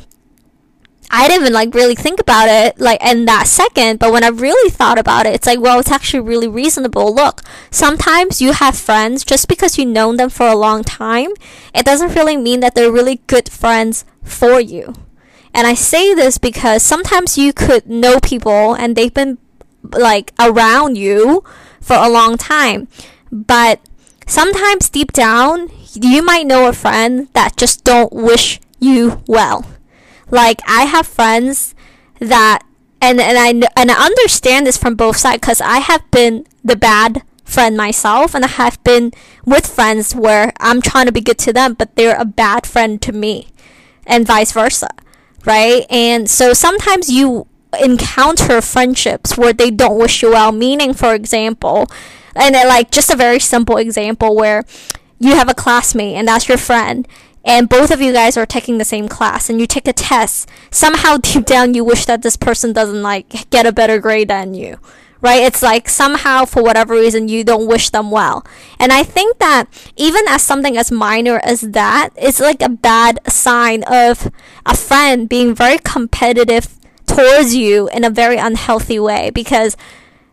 I 1.10 1.26
didn't 1.26 1.42
even 1.42 1.52
like 1.52 1.74
really 1.74 1.96
think 1.96 2.20
about 2.20 2.48
it 2.48 2.78
like 2.78 3.02
in 3.02 3.24
that 3.24 3.48
second, 3.48 3.98
but 3.98 4.12
when 4.12 4.22
I 4.22 4.28
really 4.28 4.70
thought 4.70 4.96
about 4.96 5.26
it, 5.26 5.34
it's 5.34 5.46
like, 5.46 5.58
well, 5.58 5.80
it's 5.80 5.90
actually 5.90 6.20
really 6.20 6.46
reasonable. 6.46 7.12
Look, 7.12 7.42
sometimes 7.68 8.40
you 8.40 8.52
have 8.52 8.76
friends 8.78 9.24
just 9.24 9.48
because 9.48 9.76
you 9.76 9.86
know 9.86 10.14
them 10.14 10.30
for 10.30 10.46
a 10.46 10.54
long 10.54 10.84
time, 10.84 11.30
it 11.74 11.84
doesn't 11.84 12.14
really 12.14 12.36
mean 12.36 12.60
that 12.60 12.76
they're 12.76 12.92
really 12.92 13.22
good 13.26 13.48
friends 13.48 14.04
for 14.22 14.60
you. 14.60 14.94
And 15.52 15.66
I 15.66 15.74
say 15.74 16.14
this 16.14 16.38
because 16.38 16.84
sometimes 16.84 17.36
you 17.36 17.52
could 17.52 17.90
know 17.90 18.20
people 18.20 18.74
and 18.74 18.94
they've 18.94 19.12
been 19.12 19.38
like 19.82 20.32
around 20.38 20.96
you 20.96 21.42
for 21.80 21.96
a 21.96 22.08
long 22.08 22.38
time, 22.38 22.86
but 23.32 23.80
sometimes 24.28 24.88
deep 24.88 25.10
down, 25.10 25.70
you 25.92 26.22
might 26.22 26.46
know 26.46 26.68
a 26.68 26.72
friend 26.72 27.26
that 27.32 27.56
just 27.56 27.82
don't 27.82 28.12
wish 28.12 28.60
you 28.80 29.22
well. 29.26 29.66
Like 30.30 30.60
I 30.66 30.84
have 30.84 31.06
friends 31.06 31.74
that 32.18 32.62
and 33.00 33.20
and 33.20 33.38
I 33.38 33.68
and 33.76 33.90
I 33.90 34.04
understand 34.04 34.66
this 34.66 34.76
from 34.76 34.94
both 34.94 35.16
sides 35.16 35.40
because 35.40 35.60
I 35.60 35.78
have 35.78 36.08
been 36.10 36.46
the 36.64 36.76
bad 36.76 37.22
friend 37.44 37.76
myself 37.76 38.34
and 38.34 38.44
I 38.44 38.48
have 38.48 38.82
been 38.84 39.12
with 39.44 39.66
friends 39.66 40.14
where 40.14 40.52
I'm 40.60 40.80
trying 40.80 41.06
to 41.06 41.12
be 41.12 41.20
good 41.20 41.38
to 41.38 41.52
them 41.52 41.74
but 41.74 41.96
they're 41.96 42.20
a 42.20 42.24
bad 42.24 42.66
friend 42.66 43.02
to 43.02 43.12
me 43.12 43.48
and 44.06 44.26
vice 44.26 44.52
versa 44.52 44.88
right 45.44 45.84
and 45.90 46.30
so 46.30 46.52
sometimes 46.52 47.10
you 47.10 47.48
encounter 47.80 48.60
friendships 48.60 49.36
where 49.36 49.52
they 49.52 49.70
don't 49.70 49.98
wish 49.98 50.22
you 50.22 50.30
well 50.30 50.52
meaning 50.52 50.94
for 50.94 51.14
example 51.14 51.86
and 52.36 52.54
like 52.54 52.90
just 52.92 53.10
a 53.10 53.16
very 53.16 53.40
simple 53.40 53.78
example 53.78 54.36
where 54.36 54.64
you 55.18 55.34
have 55.34 55.48
a 55.48 55.54
classmate 55.54 56.16
and 56.16 56.28
that's 56.28 56.48
your 56.48 56.58
friend 56.58 57.08
and 57.44 57.68
both 57.68 57.90
of 57.90 58.00
you 58.00 58.12
guys 58.12 58.36
are 58.36 58.46
taking 58.46 58.78
the 58.78 58.84
same 58.84 59.08
class 59.08 59.48
and 59.48 59.60
you 59.60 59.66
take 59.66 59.88
a 59.88 59.92
test. 59.92 60.48
Somehow 60.70 61.16
deep 61.22 61.46
down 61.46 61.74
you 61.74 61.84
wish 61.84 62.06
that 62.06 62.22
this 62.22 62.36
person 62.36 62.72
doesn't 62.72 63.02
like 63.02 63.48
get 63.50 63.66
a 63.66 63.72
better 63.72 63.98
grade 63.98 64.28
than 64.28 64.54
you 64.54 64.78
right? 65.20 65.42
It's 65.42 65.62
like 65.62 65.88
somehow 65.88 66.44
for 66.44 66.62
whatever 66.62 66.94
reason 66.94 67.28
you 67.28 67.44
don't 67.44 67.66
wish 67.66 67.90
them 67.90 68.10
well. 68.10 68.44
And 68.78 68.92
i 68.92 69.02
think 69.02 69.38
that 69.38 69.68
even 69.96 70.24
as 70.28 70.42
something 70.42 70.76
as 70.76 70.90
minor 70.90 71.40
as 71.44 71.60
that 71.60 72.10
it's 72.16 72.40
like 72.40 72.62
a 72.62 72.68
bad 72.68 73.20
sign 73.28 73.82
of 73.84 74.30
a 74.64 74.76
friend 74.76 75.28
being 75.28 75.54
very 75.54 75.78
competitive 75.78 76.76
towards 77.06 77.54
you 77.54 77.88
in 77.88 78.04
a 78.04 78.10
very 78.10 78.36
unhealthy 78.36 78.98
way. 78.98 79.30
Because 79.30 79.76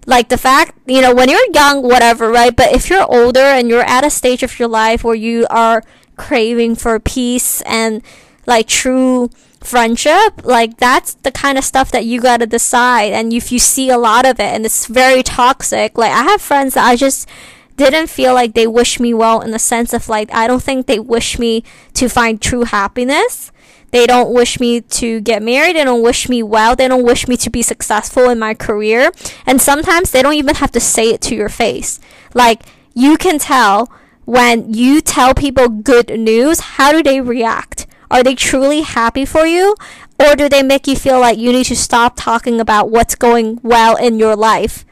like 0.05 0.29
the 0.29 0.37
fact 0.37 0.77
you 0.85 1.01
know 1.01 1.13
when 1.13 1.29
you're 1.29 1.51
young 1.53 1.83
whatever 1.83 2.29
right? 2.29 2.55
But 2.55 2.73
if 2.73 2.89
you're 2.89 3.05
older 3.11 3.41
and 3.41 3.67
you're 3.69 3.81
at 3.81 4.05
a 4.05 4.09
stage 4.09 4.43
of 4.43 4.57
your 4.59 4.69
life 4.69 5.03
where 5.03 5.15
you 5.15 5.45
are 5.49 5.83
craving 6.17 6.75
for 6.75 6.99
peace 6.99 7.61
and 7.61 8.01
like 8.45 8.67
true 8.67 9.29
friendship 9.61 10.45
like 10.45 10.77
that's 10.77 11.15
the 11.15 11.31
kind 11.31 11.57
of 11.57 11.63
stuff 11.63 11.91
that 11.91 12.05
you 12.05 12.21
got 12.21 12.37
to 12.37 12.45
decide 12.45 13.11
and 13.11 13.33
if 13.33 13.51
you 13.51 13.59
see 13.59 13.89
a 13.89 13.97
lot 13.97 14.25
of 14.25 14.39
it 14.39 14.53
and 14.53 14.65
it's 14.65 14.85
very 14.85 15.23
toxic 15.23 15.97
like 15.97 16.11
i 16.11 16.23
have 16.23 16.41
friends 16.41 16.75
that 16.75 16.85
i 16.85 16.95
just 16.95 17.27
didn't 17.75 18.07
feel 18.07 18.33
like 18.33 18.53
they 18.53 18.67
wish 18.67 18.99
me 18.99 19.13
well 19.13 19.41
in 19.41 19.51
the 19.51 19.59
sense 19.59 19.93
of 19.93 20.07
like 20.09 20.31
i 20.33 20.47
don't 20.47 20.63
think 20.63 20.85
they 20.85 20.99
wish 20.99 21.37
me 21.37 21.63
to 21.93 22.07
find 22.07 22.41
true 22.41 22.63
happiness 22.63 23.51
they 23.91 24.05
don't 24.05 24.33
wish 24.33 24.59
me 24.59 24.81
to 24.81 25.21
get 25.21 25.41
married. 25.41 25.75
They 25.75 25.83
don't 25.83 26.01
wish 26.01 26.27
me 26.27 26.43
well. 26.43 26.75
They 26.75 26.87
don't 26.87 27.05
wish 27.05 27.27
me 27.27 27.37
to 27.37 27.49
be 27.49 27.61
successful 27.61 28.29
in 28.29 28.37
my 28.37 28.53
career. 28.53 29.11
And 29.45 29.61
sometimes 29.61 30.11
they 30.11 30.21
don't 30.21 30.33
even 30.33 30.55
have 30.55 30.71
to 30.73 30.79
say 30.79 31.11
it 31.11 31.21
to 31.21 31.35
your 31.35 31.49
face. 31.49 31.99
Like, 32.33 32.63
you 32.93 33.17
can 33.17 33.39
tell 33.39 33.91
when 34.27 34.73
you 34.73 34.99
tell 34.99 35.33
people 35.33 35.69
good 35.69 36.09
news, 36.09 36.59
how 36.59 36.91
do 36.91 37.01
they 37.01 37.21
react? 37.21 37.87
Are 38.11 38.23
they 38.23 38.35
truly 38.35 38.81
happy 38.81 39.23
for 39.23 39.47
you? 39.47 39.73
Or 40.19 40.35
do 40.35 40.49
they 40.49 40.61
make 40.61 40.85
you 40.85 40.97
feel 40.97 41.21
like 41.21 41.37
you 41.37 41.53
need 41.53 41.63
to 41.67 41.77
stop 41.77 42.15
talking 42.17 42.59
about 42.59 42.91
what's 42.91 43.15
going 43.15 43.61
well 43.63 43.95
in 43.95 44.19
your 44.19 44.35
life? 44.35 44.83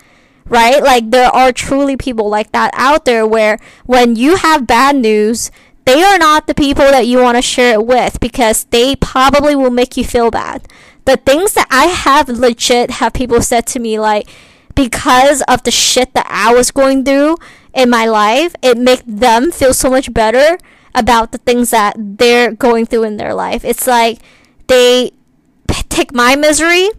Right? 0.46 0.82
Like, 0.82 1.12
there 1.12 1.28
are 1.28 1.52
truly 1.52 1.98
people 1.98 2.30
like 2.30 2.54
that 2.54 2.72
out 2.76 3.04
there 3.04 3.28
where 3.28 3.60
when 3.86 4.16
you 4.16 4.38
have 4.38 4.68
bad 4.68 4.96
news, 4.96 5.52
they 5.84 6.02
are 6.02 6.18
not 6.18 6.48
the 6.48 6.56
people 6.56 6.86
that 6.86 7.06
you 7.06 7.18
want 7.22 7.38
to 7.38 7.42
share 7.42 7.74
it 7.74 7.86
with 7.86 8.22
because 8.22 8.64
they 8.70 8.96
probably 8.96 9.54
will 9.54 9.70
make 9.70 9.98
you 9.98 10.06
feel 10.06 10.32
bad. 10.32 10.66
The 11.04 11.18
things 11.18 11.56
that 11.56 11.68
I 11.70 11.88
have 11.88 12.30
legit 12.30 12.90
have 12.90 13.12
people 13.12 13.42
said 13.42 13.68
to 13.68 13.80
me 13.80 14.00
like 14.00 14.30
because 14.76 15.42
of 15.44 15.64
the 15.64 15.72
shit 15.72 16.14
that 16.14 16.28
I 16.30 16.54
was 16.54 16.72
going 16.72 17.04
through 17.04 17.38
in 17.76 17.90
my 17.90 18.06
life, 18.06 18.56
it 18.64 18.78
makes 18.78 19.04
them 19.06 19.52
feel 19.52 19.74
so 19.74 19.90
much 19.90 20.14
better 20.14 20.58
about 20.96 21.34
the 21.34 21.38
things 21.40 21.72
that 21.72 21.96
they're 21.98 22.54
going 22.54 22.86
through 22.86 23.04
in 23.04 23.18
their 23.18 23.34
life. 23.34 23.66
It's 23.66 23.86
like 23.86 24.20
they 24.68 25.12
take 25.90 26.14
my 26.14 26.36
misery 26.36 26.90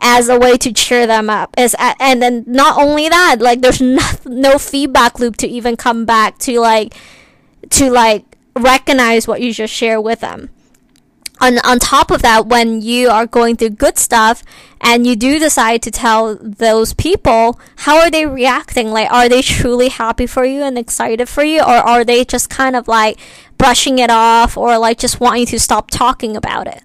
as 0.00 0.28
a 0.28 0.38
way 0.38 0.56
to 0.58 0.72
cheer 0.72 1.06
them 1.06 1.30
up. 1.30 1.54
Is 1.56 1.76
and 1.78 2.20
then 2.20 2.44
not 2.46 2.76
only 2.76 3.08
that, 3.08 3.36
like 3.40 3.60
there's 3.60 3.80
no, 3.80 4.02
no 4.26 4.58
feedback 4.58 5.18
loop 5.20 5.36
to 5.36 5.46
even 5.46 5.76
come 5.76 6.04
back 6.04 6.38
to 6.38 6.58
like 6.58 6.94
to 7.70 7.90
like 7.90 8.24
recognize 8.56 9.26
what 9.28 9.40
you 9.40 9.52
just 9.52 9.72
share 9.72 10.00
with 10.00 10.20
them. 10.20 10.50
On, 11.40 11.58
on 11.58 11.78
top 11.78 12.10
of 12.10 12.22
that, 12.22 12.46
when 12.46 12.80
you 12.80 13.08
are 13.08 13.26
going 13.26 13.56
through 13.56 13.70
good 13.70 13.98
stuff 13.98 14.42
and 14.80 15.06
you 15.06 15.16
do 15.16 15.38
decide 15.38 15.82
to 15.82 15.90
tell 15.90 16.36
those 16.40 16.94
people, 16.94 17.58
how 17.78 17.98
are 17.98 18.10
they 18.10 18.24
reacting? 18.24 18.90
Like, 18.90 19.10
are 19.10 19.28
they 19.28 19.42
truly 19.42 19.88
happy 19.88 20.26
for 20.26 20.44
you 20.44 20.62
and 20.62 20.78
excited 20.78 21.28
for 21.28 21.42
you? 21.42 21.60
Or 21.60 21.74
are 21.74 22.04
they 22.04 22.24
just 22.24 22.50
kind 22.50 22.76
of 22.76 22.86
like 22.86 23.18
brushing 23.58 23.98
it 23.98 24.10
off 24.10 24.56
or 24.56 24.78
like 24.78 24.98
just 24.98 25.20
wanting 25.20 25.46
to 25.46 25.58
stop 25.58 25.90
talking 25.90 26.36
about 26.36 26.66
it? 26.68 26.82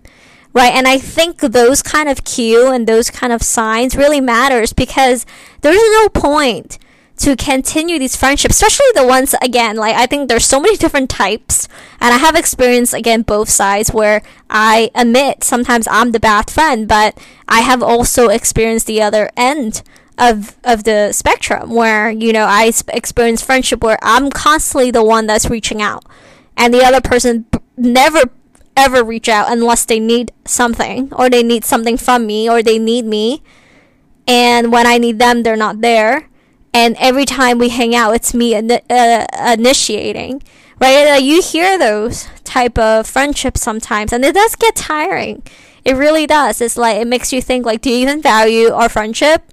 Right. 0.51 0.73
And 0.73 0.87
I 0.87 0.97
think 0.97 1.39
those 1.39 1.83
kind 1.83 2.09
of 2.09 2.23
cue 2.23 2.71
and 2.71 2.87
those 2.87 3.11
kind 3.11 3.31
of 3.31 3.43
signs 3.43 3.95
really 3.95 4.19
matters 4.19 4.73
because 4.73 5.25
there's 5.61 5.77
no 5.77 6.09
point 6.09 6.79
to 7.19 7.35
continue 7.35 7.99
these 7.99 8.15
friendships, 8.15 8.55
especially 8.55 8.85
the 8.95 9.05
ones 9.05 9.35
again, 9.41 9.75
like 9.75 9.95
I 9.95 10.05
think 10.05 10.29
there's 10.29 10.45
so 10.45 10.59
many 10.59 10.77
different 10.77 11.09
types, 11.09 11.67
and 11.99 12.13
I 12.13 12.17
have 12.17 12.35
experienced 12.35 12.93
again 12.93 13.23
both 13.23 13.49
sides 13.49 13.91
where 13.91 14.21
I 14.49 14.89
admit 14.95 15.43
sometimes 15.43 15.87
I'm 15.91 16.13
the 16.13 16.19
bad 16.19 16.49
friend, 16.49 16.87
but 16.87 17.17
I 17.47 17.59
have 17.61 17.83
also 17.83 18.29
experienced 18.29 18.87
the 18.87 19.01
other 19.01 19.29
end 19.35 19.83
of 20.17 20.55
of 20.63 20.85
the 20.85 21.11
spectrum 21.11 21.73
where 21.73 22.09
you 22.09 22.31
know 22.31 22.45
I 22.45 22.71
experience 22.87 23.41
friendship 23.41 23.83
where 23.83 23.99
I'm 24.01 24.29
constantly 24.29 24.89
the 24.89 25.03
one 25.03 25.27
that's 25.27 25.49
reaching 25.49 25.81
out, 25.81 26.05
and 26.55 26.73
the 26.73 26.85
other 26.85 27.01
person 27.01 27.45
never 27.75 28.29
ever 28.77 29.03
reach 29.03 29.27
out 29.27 29.51
unless 29.51 29.83
they 29.83 29.99
need 29.99 30.31
something 30.45 31.11
or 31.11 31.29
they 31.29 31.43
need 31.43 31.65
something 31.65 31.97
from 31.97 32.25
me 32.25 32.49
or 32.49 32.63
they 32.63 32.79
need 32.79 33.03
me, 33.03 33.43
and 34.25 34.71
when 34.71 34.87
I 34.87 34.97
need 34.97 35.19
them, 35.19 35.43
they're 35.43 35.57
not 35.57 35.81
there 35.81 36.28
and 36.73 36.95
every 36.99 37.25
time 37.25 37.57
we 37.57 37.69
hang 37.69 37.95
out 37.95 38.15
it's 38.15 38.33
me 38.33 38.55
uh, 38.55 39.25
initiating 39.53 40.41
right? 40.79 41.15
Uh, 41.15 41.17
you 41.17 41.41
hear 41.41 41.77
those 41.77 42.27
type 42.43 42.77
of 42.77 43.05
friendships 43.05 43.61
sometimes 43.61 44.13
and 44.13 44.23
it 44.23 44.33
does 44.33 44.55
get 44.55 44.75
tiring. 44.75 45.43
It 45.85 45.95
really 45.95 46.25
does. 46.27 46.61
It's 46.61 46.77
like 46.77 46.97
it 46.97 47.07
makes 47.07 47.31
you 47.31 47.41
think 47.41 47.65
like 47.65 47.81
do 47.81 47.89
you 47.89 47.97
even 47.97 48.21
value 48.21 48.69
our 48.69 48.89
friendship? 48.89 49.43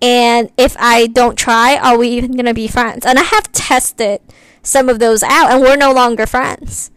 And 0.00 0.50
if 0.56 0.76
i 0.80 1.06
don't 1.06 1.36
try 1.36 1.76
are 1.76 1.96
we 1.96 2.08
even 2.08 2.32
going 2.32 2.46
to 2.46 2.54
be 2.54 2.68
friends? 2.68 3.06
And 3.06 3.18
i 3.18 3.22
have 3.22 3.52
tested 3.52 4.20
some 4.62 4.88
of 4.88 4.98
those 4.98 5.22
out 5.22 5.50
and 5.50 5.60
we're 5.60 5.76
no 5.76 5.92
longer 5.92 6.26
friends. 6.26 6.90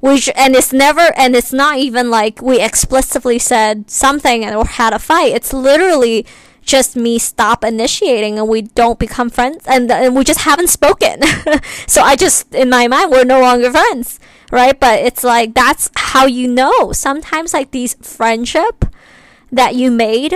Which 0.00 0.30
and 0.34 0.54
it's 0.54 0.72
never 0.72 1.12
and 1.14 1.36
it's 1.36 1.52
not 1.52 1.76
even 1.76 2.10
like 2.10 2.40
we 2.40 2.58
explicitly 2.58 3.38
said 3.38 3.90
something 3.90 4.48
or 4.48 4.64
had 4.64 4.94
a 4.94 4.98
fight. 4.98 5.34
It's 5.34 5.52
literally 5.52 6.24
just 6.70 6.94
me 6.94 7.18
stop 7.18 7.64
initiating 7.64 8.38
and 8.38 8.48
we 8.48 8.62
don't 8.62 8.98
become 8.98 9.28
friends 9.28 9.64
and, 9.66 9.90
and 9.90 10.14
we 10.14 10.22
just 10.22 10.40
haven't 10.40 10.68
spoken. 10.68 11.20
so 11.86 12.00
I 12.02 12.14
just, 12.14 12.54
in 12.54 12.70
my 12.70 12.86
mind, 12.86 13.10
we're 13.10 13.24
no 13.24 13.40
longer 13.40 13.72
friends, 13.72 14.20
right? 14.52 14.78
But 14.78 15.00
it's 15.00 15.24
like, 15.24 15.52
that's 15.52 15.90
how 15.96 16.26
you 16.26 16.46
know. 16.46 16.92
Sometimes, 16.92 17.52
like 17.52 17.72
these 17.72 17.94
friendship 17.94 18.86
that 19.50 19.74
you 19.74 19.90
made 19.90 20.34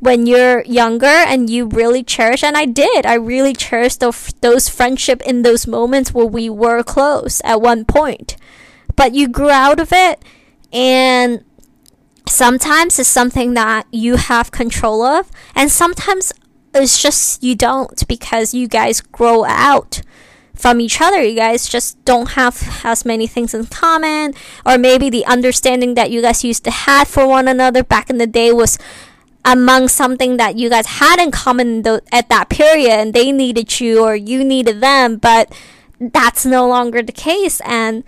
when 0.00 0.26
you're 0.26 0.62
younger 0.64 1.06
and 1.06 1.48
you 1.48 1.64
really 1.66 2.02
cherish 2.02 2.44
and 2.44 2.58
I 2.58 2.66
did 2.66 3.06
I 3.06 3.14
really 3.14 3.54
cherished 3.54 4.00
those, 4.00 4.34
those 4.42 4.68
friendship 4.68 5.22
in 5.22 5.40
those 5.40 5.66
moments 5.66 6.12
where 6.12 6.26
we 6.26 6.50
were 6.50 6.82
close 6.82 7.40
at 7.42 7.62
one 7.62 7.86
point 7.86 8.36
but 8.96 9.14
you 9.14 9.28
grew 9.28 9.48
out 9.48 9.80
of 9.80 9.94
it 9.94 10.22
and 10.74 11.42
sometimes 12.26 12.98
it's 12.98 13.08
something 13.08 13.54
that 13.54 13.86
you 13.90 14.16
have 14.16 14.50
control 14.50 15.02
of, 15.02 15.30
and 15.54 15.70
sometimes 15.70 16.32
it's 16.74 17.00
just 17.00 17.42
you 17.42 17.54
don't 17.54 18.06
because 18.08 18.54
you 18.54 18.66
guys 18.66 19.00
grow 19.00 19.44
out 19.44 20.02
from 20.54 20.80
each 20.80 21.00
other. 21.00 21.22
You 21.22 21.36
guys 21.36 21.68
just 21.68 22.02
don't 22.04 22.30
have 22.30 22.80
as 22.84 23.04
many 23.04 23.26
things 23.26 23.54
in 23.54 23.66
common, 23.66 24.34
or 24.64 24.78
maybe 24.78 25.10
the 25.10 25.26
understanding 25.26 25.94
that 25.94 26.10
you 26.10 26.22
guys 26.22 26.44
used 26.44 26.64
to 26.64 26.70
have 26.70 27.08
for 27.08 27.26
one 27.26 27.48
another 27.48 27.82
back 27.82 28.10
in 28.10 28.18
the 28.18 28.26
day 28.26 28.52
was 28.52 28.78
among 29.44 29.88
something 29.88 30.38
that 30.38 30.56
you 30.56 30.70
guys 30.70 30.86
had 30.86 31.20
in 31.20 31.30
common 31.30 31.82
th- 31.82 32.00
at 32.10 32.28
that 32.28 32.48
period, 32.48 32.90
and 32.90 33.14
they 33.14 33.30
needed 33.30 33.78
you 33.78 34.02
or 34.02 34.16
you 34.16 34.42
needed 34.42 34.80
them, 34.80 35.16
but 35.16 35.52
that's 36.00 36.46
no 36.46 36.66
longer 36.66 37.02
the 37.02 37.12
case, 37.12 37.60
and 37.64 38.04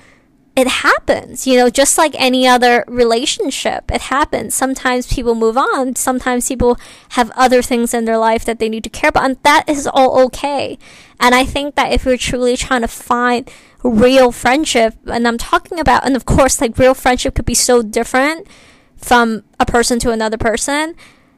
it 0.56 0.66
happens, 0.66 1.46
you 1.46 1.58
know, 1.58 1.68
just 1.68 1.98
like 1.98 2.14
any 2.18 2.48
other 2.48 2.82
relationship. 2.88 3.92
It 3.92 4.00
happens. 4.02 4.54
Sometimes 4.54 5.12
people 5.12 5.34
move 5.34 5.58
on. 5.58 5.94
Sometimes 5.96 6.48
people 6.48 6.78
have 7.10 7.30
other 7.36 7.60
things 7.60 7.92
in 7.92 8.06
their 8.06 8.16
life 8.16 8.42
that 8.46 8.58
they 8.58 8.70
need 8.70 8.82
to 8.84 8.90
care 8.90 9.10
about, 9.10 9.26
and 9.26 9.36
that 9.42 9.68
is 9.68 9.86
all 9.86 10.18
okay. 10.24 10.78
And 11.20 11.34
I 11.34 11.44
think 11.44 11.74
that 11.74 11.92
if 11.92 12.06
we're 12.06 12.16
truly 12.16 12.56
trying 12.56 12.80
to 12.80 12.88
find 12.88 13.50
real 13.84 14.32
friendship, 14.32 14.94
and 15.04 15.28
I'm 15.28 15.36
talking 15.36 15.78
about, 15.78 16.06
and 16.06 16.16
of 16.16 16.24
course, 16.24 16.58
like 16.58 16.78
real 16.78 16.94
friendship 16.94 17.34
could 17.34 17.44
be 17.44 17.54
so 17.54 17.82
different 17.82 18.48
from 18.96 19.44
a 19.60 19.66
person 19.66 19.98
to 20.00 20.10
another 20.10 20.38
person, 20.38 20.94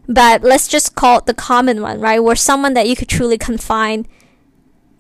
but 0.07 0.43
let's 0.43 0.69
just 0.69 0.95
call 0.95 1.19
it 1.19 1.27
the 1.27 1.35
common 1.35 1.83
one, 1.83 2.01
right? 2.01 2.21
Where 2.21 2.37
someone 2.37 2.75
that 2.75 2.89
you 2.89 2.95
could 2.95 3.09
truly 3.09 3.37
confine 3.37 4.07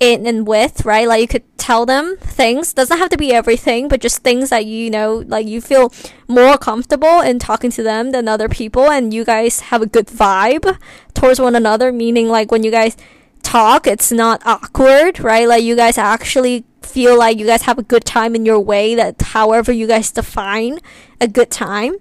in 0.01 0.27
and 0.27 0.47
with, 0.47 0.85
right? 0.85 1.09
Like 1.09 1.21
you 1.21 1.29
could 1.29 1.59
tell 1.59 1.85
them 1.87 2.17
things. 2.19 2.73
Doesn't 2.73 2.99
have 2.99 3.11
to 3.11 3.17
be 3.17 3.33
everything, 3.33 3.89
but 3.89 4.01
just 4.01 4.23
things 4.23 4.51
that 4.51 4.67
you 4.67 4.91
know, 4.91 5.25
like 5.27 5.47
you 5.47 5.61
feel 5.61 5.93
more 6.27 6.57
comfortable 6.57 7.21
in 7.21 7.39
talking 7.39 7.71
to 7.73 7.83
them 7.83 8.13
than 8.13 8.29
other 8.29 8.49
people, 8.49 8.91
and 8.91 9.13
you 9.13 9.25
guys 9.25 9.61
have 9.61 9.83
a 9.83 9.87
good 9.87 10.07
vibe 10.07 10.79
towards 11.15 11.41
one 11.41 11.57
another. 11.57 11.93
Meaning, 11.93 12.29
like 12.29 12.51
when 12.51 12.63
you 12.63 12.71
guys 12.71 12.97
talk, 13.43 13.87
it's 13.87 14.13
not 14.13 14.43
awkward, 14.47 15.21
right? 15.21 15.49
Like 15.49 15.63
you 15.63 15.77
guys 15.77 15.99
actually 15.99 16.65
feel 16.83 17.19
like 17.19 17.39
you 17.39 17.47
guys 17.47 17.63
have 17.63 17.79
a 17.79 17.83
good 17.83 18.05
time 18.05 18.35
in 18.35 18.47
your 18.47 18.61
way. 18.61 18.95
That 18.95 19.21
however 19.21 19.73
you 19.73 19.87
guys 19.87 20.11
define 20.11 20.79
a 21.21 21.29
good 21.29 21.51
time, 21.51 21.97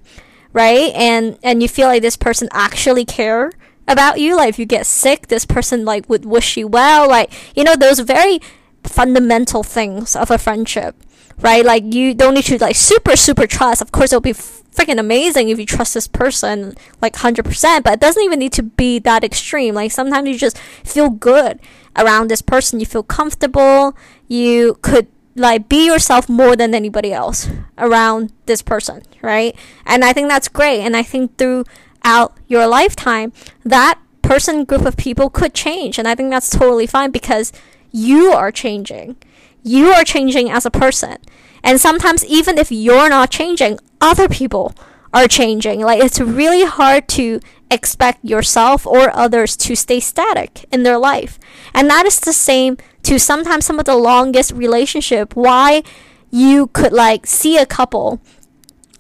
right? 0.53 0.91
And 0.93 1.37
and 1.43 1.61
you 1.61 1.67
feel 1.67 1.87
like 1.87 2.01
this 2.01 2.17
person 2.17 2.47
actually 2.51 3.05
care 3.05 3.51
about 3.87 4.19
you. 4.19 4.35
Like 4.35 4.49
if 4.49 4.59
you 4.59 4.65
get 4.65 4.85
sick, 4.85 5.27
this 5.27 5.45
person 5.45 5.85
like 5.85 6.09
would 6.09 6.25
wish 6.25 6.57
you 6.57 6.67
well. 6.67 7.07
Like 7.07 7.31
you 7.55 7.63
know 7.63 7.75
those 7.75 7.99
very 7.99 8.39
fundamental 8.83 9.63
things 9.63 10.15
of 10.15 10.31
a 10.31 10.37
friendship, 10.37 10.95
right? 11.39 11.65
Like 11.65 11.93
you 11.93 12.13
don't 12.13 12.33
need 12.33 12.45
to 12.45 12.57
like 12.57 12.75
super 12.75 13.15
super 13.15 13.47
trust. 13.47 13.81
Of 13.81 13.91
course, 13.91 14.11
it'll 14.11 14.21
be 14.21 14.33
freaking 14.33 14.99
amazing 14.99 15.49
if 15.49 15.57
you 15.57 15.65
trust 15.65 15.95
this 15.95 16.07
person 16.07 16.75
like 17.01 17.15
hundred 17.15 17.45
percent. 17.45 17.83
But 17.83 17.93
it 17.93 17.99
doesn't 17.99 18.23
even 18.23 18.39
need 18.39 18.53
to 18.53 18.63
be 18.63 18.99
that 18.99 19.23
extreme. 19.23 19.75
Like 19.75 19.91
sometimes 19.91 20.27
you 20.27 20.37
just 20.37 20.57
feel 20.57 21.09
good 21.09 21.59
around 21.95 22.29
this 22.29 22.41
person. 22.41 22.79
You 22.79 22.85
feel 22.85 23.03
comfortable. 23.03 23.95
You 24.27 24.77
could 24.81 25.07
like 25.35 25.69
be 25.69 25.85
yourself 25.85 26.27
more 26.27 26.55
than 26.55 26.73
anybody 26.73 27.13
else 27.13 27.49
around 27.77 28.33
this 28.45 28.61
person, 28.61 29.03
right? 29.21 29.55
And 29.85 30.03
I 30.03 30.13
think 30.13 30.29
that's 30.29 30.47
great. 30.47 30.81
And 30.81 30.97
I 30.97 31.03
think 31.03 31.37
through 31.37 31.65
throughout 32.07 32.37
your 32.47 32.67
lifetime, 32.67 33.33
that 33.65 33.99
person 34.21 34.63
group 34.63 34.85
of 34.85 34.95
people 34.95 35.29
could 35.29 35.53
change. 35.53 35.99
And 35.99 36.07
I 36.07 36.15
think 36.15 36.29
that's 36.29 36.49
totally 36.49 36.87
fine 36.87 37.11
because 37.11 37.51
you 37.91 38.31
are 38.31 38.51
changing. 38.51 39.17
You 39.61 39.89
are 39.89 40.05
changing 40.05 40.49
as 40.49 40.65
a 40.65 40.71
person. 40.71 41.17
And 41.63 41.81
sometimes, 41.81 42.25
even 42.25 42.57
if 42.57 42.71
you're 42.71 43.09
not 43.09 43.29
changing, 43.29 43.79
other 43.99 44.29
people 44.29 44.73
are 45.13 45.27
changing. 45.27 45.81
Like, 45.81 46.01
it's 46.01 46.19
really 46.19 46.63
hard 46.63 47.09
to 47.09 47.41
expect 47.69 48.23
yourself 48.23 48.87
or 48.87 49.13
others 49.13 49.57
to 49.57 49.75
stay 49.75 49.99
static 49.99 50.65
in 50.71 50.83
their 50.83 50.97
life. 50.97 51.37
And 51.73 51.89
that 51.89 52.05
is 52.05 52.19
the 52.21 52.31
same 52.31 52.77
to 53.03 53.19
sometimes 53.19 53.65
some 53.65 53.79
of 53.79 53.85
the 53.85 53.97
longest 53.97 54.53
relationship. 54.53 55.35
Why 55.35 55.83
you 56.31 56.67
could 56.67 56.93
like 56.93 57.25
see 57.25 57.57
a 57.57 57.65
couple 57.65 58.21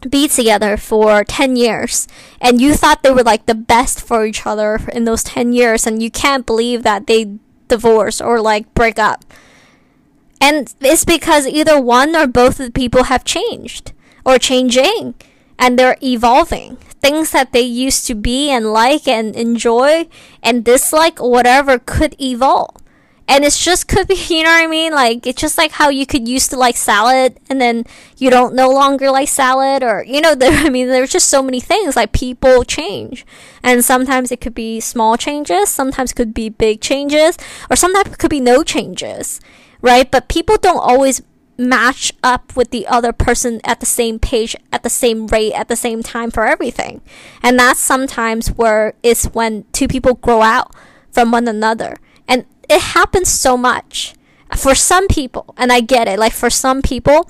be 0.09 0.27
together 0.27 0.77
for 0.77 1.23
10 1.23 1.55
years 1.55 2.07
and 2.41 2.61
you 2.61 2.73
thought 2.73 3.03
they 3.03 3.11
were 3.11 3.23
like 3.23 3.45
the 3.45 3.55
best 3.55 4.01
for 4.01 4.25
each 4.25 4.45
other 4.45 4.79
in 4.91 5.05
those 5.05 5.23
10 5.23 5.53
years 5.53 5.85
and 5.87 6.01
you 6.01 6.11
can't 6.11 6.45
believe 6.45 6.83
that 6.83 7.07
they 7.07 7.37
divorce 7.67 8.21
or 8.21 8.41
like 8.41 8.73
break 8.73 8.99
up. 8.99 9.23
And 10.39 10.73
it's 10.81 11.05
because 11.05 11.47
either 11.47 11.81
one 11.81 12.15
or 12.15 12.27
both 12.27 12.59
of 12.59 12.67
the 12.67 12.71
people 12.71 13.05
have 13.05 13.23
changed 13.23 13.93
or 14.25 14.37
changing 14.37 15.15
and 15.57 15.77
they're 15.77 15.97
evolving. 16.01 16.77
Things 16.99 17.31
that 17.31 17.53
they 17.53 17.61
used 17.61 18.07
to 18.07 18.15
be 18.15 18.49
and 18.49 18.73
like 18.73 19.07
and 19.07 19.35
enjoy 19.35 20.07
and 20.41 20.65
dislike, 20.65 21.19
whatever, 21.19 21.79
could 21.79 22.19
evolve 22.19 22.75
and 23.27 23.43
it's 23.43 23.63
just 23.63 23.87
could 23.87 24.07
be 24.07 24.15
you 24.29 24.43
know 24.43 24.49
what 24.49 24.63
i 24.63 24.67
mean? 24.67 24.93
Like 24.93 25.27
it's 25.27 25.41
just 25.41 25.57
like 25.57 25.71
how 25.71 25.89
you 25.89 26.05
could 26.05 26.27
used 26.27 26.49
to 26.51 26.57
like 26.57 26.77
salad 26.77 27.39
and 27.49 27.59
then 27.59 27.85
you 28.17 28.29
don't 28.29 28.55
no 28.55 28.69
longer 28.69 29.11
like 29.11 29.29
salad 29.29 29.83
or 29.83 30.03
you 30.03 30.21
know 30.21 30.35
there 30.41 30.65
i 30.65 30.69
mean 30.69 30.87
there's 30.87 31.11
just 31.11 31.27
so 31.27 31.41
many 31.43 31.59
things 31.59 31.95
like 31.95 32.11
people 32.11 32.63
change. 32.63 33.25
And 33.63 33.83
sometimes 33.83 34.31
it 34.31 34.39
could 34.39 34.55
be 34.55 34.79
small 34.79 35.17
changes 35.17 35.69
sometimes 35.69 36.13
could 36.13 36.33
be 36.33 36.49
big 36.49 36.81
changes 36.81 37.37
or 37.69 37.75
sometimes 37.75 38.13
it 38.13 38.17
could 38.17 38.29
be 38.29 38.39
no 38.39 38.63
changes 38.63 39.39
right? 39.81 40.09
But 40.09 40.27
people 40.27 40.57
don't 40.57 40.79
always 40.79 41.21
match 41.57 42.13
up 42.21 42.55
with 42.55 42.69
the 42.69 42.85
other 42.85 43.11
person 43.11 43.59
at 43.63 43.79
the 43.79 43.85
same 43.85 44.19
page 44.19 44.55
at 44.71 44.83
the 44.83 44.89
same 44.89 45.25
rate 45.27 45.53
at 45.53 45.67
the 45.67 45.75
same 45.75 46.03
time 46.03 46.29
for 46.29 46.45
everything. 46.45 47.01
And 47.41 47.57
that's 47.57 47.79
sometimes 47.79 48.49
where 48.49 48.93
it's 49.01 49.25
when 49.25 49.65
two 49.71 49.87
people 49.87 50.13
grow 50.13 50.41
out 50.41 50.71
from 51.11 51.31
one 51.31 51.47
another. 51.47 51.97
And 52.27 52.45
it 52.69 52.81
happens 52.81 53.29
so 53.29 53.57
much 53.57 54.13
for 54.55 54.73
some 54.75 55.07
people 55.07 55.53
and 55.57 55.71
i 55.71 55.79
get 55.81 56.07
it. 56.07 56.19
Like 56.19 56.33
for 56.33 56.49
some 56.49 56.81
people 56.81 57.29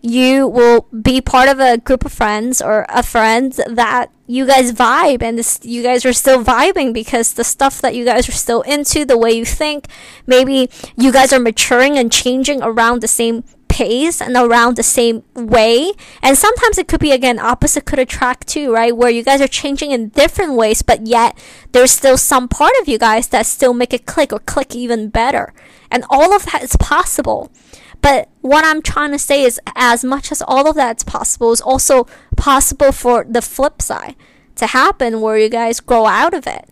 you 0.00 0.46
will 0.46 0.86
be 1.02 1.20
part 1.20 1.48
of 1.48 1.58
a 1.58 1.76
group 1.78 2.04
of 2.04 2.12
friends 2.12 2.62
or 2.62 2.86
a 2.88 3.02
friend 3.02 3.52
that 3.66 4.10
you 4.26 4.46
guys 4.46 4.72
vibe 4.72 5.22
and 5.22 5.38
this, 5.38 5.58
you 5.62 5.82
guys 5.82 6.04
are 6.04 6.12
still 6.12 6.44
vibing 6.44 6.92
because 6.92 7.34
the 7.34 7.42
stuff 7.42 7.80
that 7.80 7.94
you 7.94 8.04
guys 8.04 8.28
are 8.28 8.32
still 8.32 8.62
into 8.62 9.04
the 9.04 9.18
way 9.18 9.32
you 9.32 9.44
think 9.44 9.86
maybe 10.26 10.70
you 10.96 11.10
guys 11.10 11.32
are 11.32 11.40
maturing 11.40 11.98
and 11.98 12.12
changing 12.12 12.62
around 12.62 13.00
the 13.00 13.08
same 13.08 13.42
pace 13.78 14.20
and 14.20 14.34
around 14.36 14.74
the 14.74 14.82
same 14.82 15.22
way. 15.34 15.92
And 16.20 16.36
sometimes 16.36 16.78
it 16.78 16.88
could 16.88 16.98
be 16.98 17.12
again 17.12 17.38
opposite 17.38 17.84
could 17.84 18.00
attract 18.00 18.48
too, 18.48 18.72
right? 18.72 18.96
Where 18.96 19.10
you 19.10 19.22
guys 19.22 19.40
are 19.40 19.46
changing 19.62 19.92
in 19.92 20.08
different 20.08 20.54
ways, 20.54 20.82
but 20.82 21.06
yet 21.06 21.38
there's 21.70 21.92
still 21.92 22.18
some 22.18 22.48
part 22.48 22.72
of 22.80 22.88
you 22.88 22.98
guys 22.98 23.28
that 23.28 23.46
still 23.46 23.72
make 23.72 23.94
it 23.94 24.04
click 24.04 24.32
or 24.32 24.40
click 24.40 24.74
even 24.74 25.10
better. 25.10 25.54
And 25.92 26.04
all 26.10 26.34
of 26.34 26.46
that 26.46 26.64
is 26.64 26.74
possible. 26.76 27.52
But 28.00 28.28
what 28.40 28.64
I'm 28.64 28.82
trying 28.82 29.12
to 29.12 29.18
say 29.18 29.44
is 29.44 29.60
as 29.76 30.02
much 30.04 30.32
as 30.32 30.42
all 30.42 30.68
of 30.68 30.74
that's 30.74 31.04
possible 31.04 31.52
is 31.52 31.60
also 31.60 32.06
possible 32.36 32.90
for 32.90 33.24
the 33.28 33.42
flip 33.42 33.80
side 33.80 34.16
to 34.56 34.66
happen 34.66 35.20
where 35.20 35.38
you 35.38 35.48
guys 35.48 35.78
grow 35.78 36.06
out 36.06 36.34
of 36.34 36.48
it. 36.48 36.68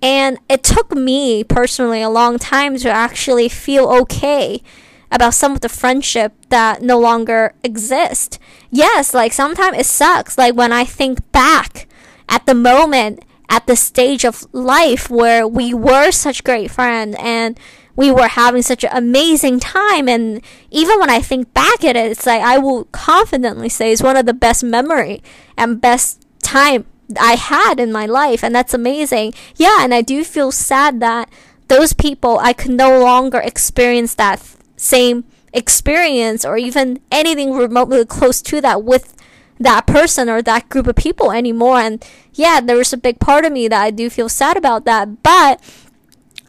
And 0.00 0.38
it 0.48 0.62
took 0.62 0.94
me 0.94 1.42
personally 1.42 2.02
a 2.02 2.08
long 2.08 2.38
time 2.38 2.76
to 2.78 2.88
actually 2.88 3.48
feel 3.48 3.88
okay 4.02 4.62
about 5.10 5.34
some 5.34 5.52
of 5.52 5.60
the 5.60 5.68
friendship 5.68 6.32
that 6.48 6.82
no 6.82 6.98
longer 6.98 7.54
exist. 7.62 8.38
Yes, 8.70 9.14
like 9.14 9.32
sometimes 9.32 9.78
it 9.78 9.86
sucks. 9.86 10.36
Like 10.36 10.54
when 10.54 10.72
I 10.72 10.84
think 10.84 11.30
back 11.32 11.88
at 12.28 12.46
the 12.46 12.54
moment, 12.54 13.24
at 13.48 13.66
the 13.66 13.76
stage 13.76 14.24
of 14.24 14.46
life 14.52 15.08
where 15.08 15.46
we 15.46 15.72
were 15.72 16.10
such 16.10 16.44
great 16.44 16.70
friends 16.70 17.16
and 17.18 17.58
we 17.94 18.10
were 18.10 18.28
having 18.28 18.62
such 18.62 18.84
an 18.84 18.90
amazing 18.92 19.58
time 19.58 20.08
and 20.08 20.42
even 20.70 20.98
when 21.00 21.08
I 21.08 21.20
think 21.20 21.54
back 21.54 21.84
at 21.84 21.96
it, 21.96 22.10
it's 22.10 22.26
like 22.26 22.42
I 22.42 22.58
will 22.58 22.84
confidently 22.86 23.68
say 23.68 23.92
it's 23.92 24.02
one 24.02 24.16
of 24.16 24.26
the 24.26 24.34
best 24.34 24.62
memory 24.62 25.22
and 25.56 25.80
best 25.80 26.26
time 26.42 26.84
I 27.18 27.36
had 27.36 27.80
in 27.80 27.92
my 27.92 28.04
life 28.04 28.42
and 28.42 28.54
that's 28.54 28.74
amazing. 28.74 29.32
Yeah, 29.54 29.78
and 29.80 29.94
I 29.94 30.02
do 30.02 30.24
feel 30.24 30.52
sad 30.52 31.00
that 31.00 31.30
those 31.68 31.92
people 31.92 32.38
I 32.38 32.52
could 32.52 32.72
no 32.72 33.00
longer 33.00 33.38
experience 33.38 34.14
that 34.14 34.55
same 34.76 35.24
experience 35.52 36.44
or 36.44 36.56
even 36.56 37.00
anything 37.10 37.52
remotely 37.52 38.04
close 38.04 38.42
to 38.42 38.60
that 38.60 38.84
with 38.84 39.14
that 39.58 39.86
person 39.86 40.28
or 40.28 40.42
that 40.42 40.68
group 40.68 40.86
of 40.86 40.96
people 40.96 41.32
anymore. 41.32 41.78
And 41.78 42.04
yeah, 42.34 42.60
there's 42.60 42.92
a 42.92 42.98
big 42.98 43.18
part 43.18 43.44
of 43.44 43.52
me 43.52 43.68
that 43.68 43.82
I 43.82 43.90
do 43.90 44.10
feel 44.10 44.28
sad 44.28 44.56
about 44.56 44.84
that. 44.84 45.22
But 45.22 45.60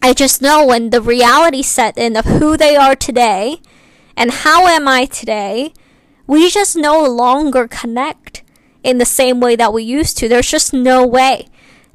I 0.02 0.14
just 0.14 0.42
know 0.42 0.66
when 0.66 0.90
the 0.90 1.02
reality 1.02 1.62
set 1.62 1.98
in 1.98 2.16
of 2.18 2.26
who 2.26 2.58
they 2.58 2.76
are 2.76 2.96
today 2.96 3.62
and 4.16 4.32
how 4.32 4.68
am 4.68 4.88
I 4.88 5.06
today, 5.06 5.74
we 6.26 6.50
just 6.50 6.76
no 6.76 7.06
longer 7.06 7.68
connect 7.68 8.44
in 8.84 8.98
the 8.98 9.06
same 9.06 9.40
way 9.40 9.56
that 9.56 9.74
we 9.74 9.84
used 9.84 10.18
to. 10.18 10.28
There's 10.28 10.52
just 10.52 10.74
no 10.74 11.06
way 11.06 11.48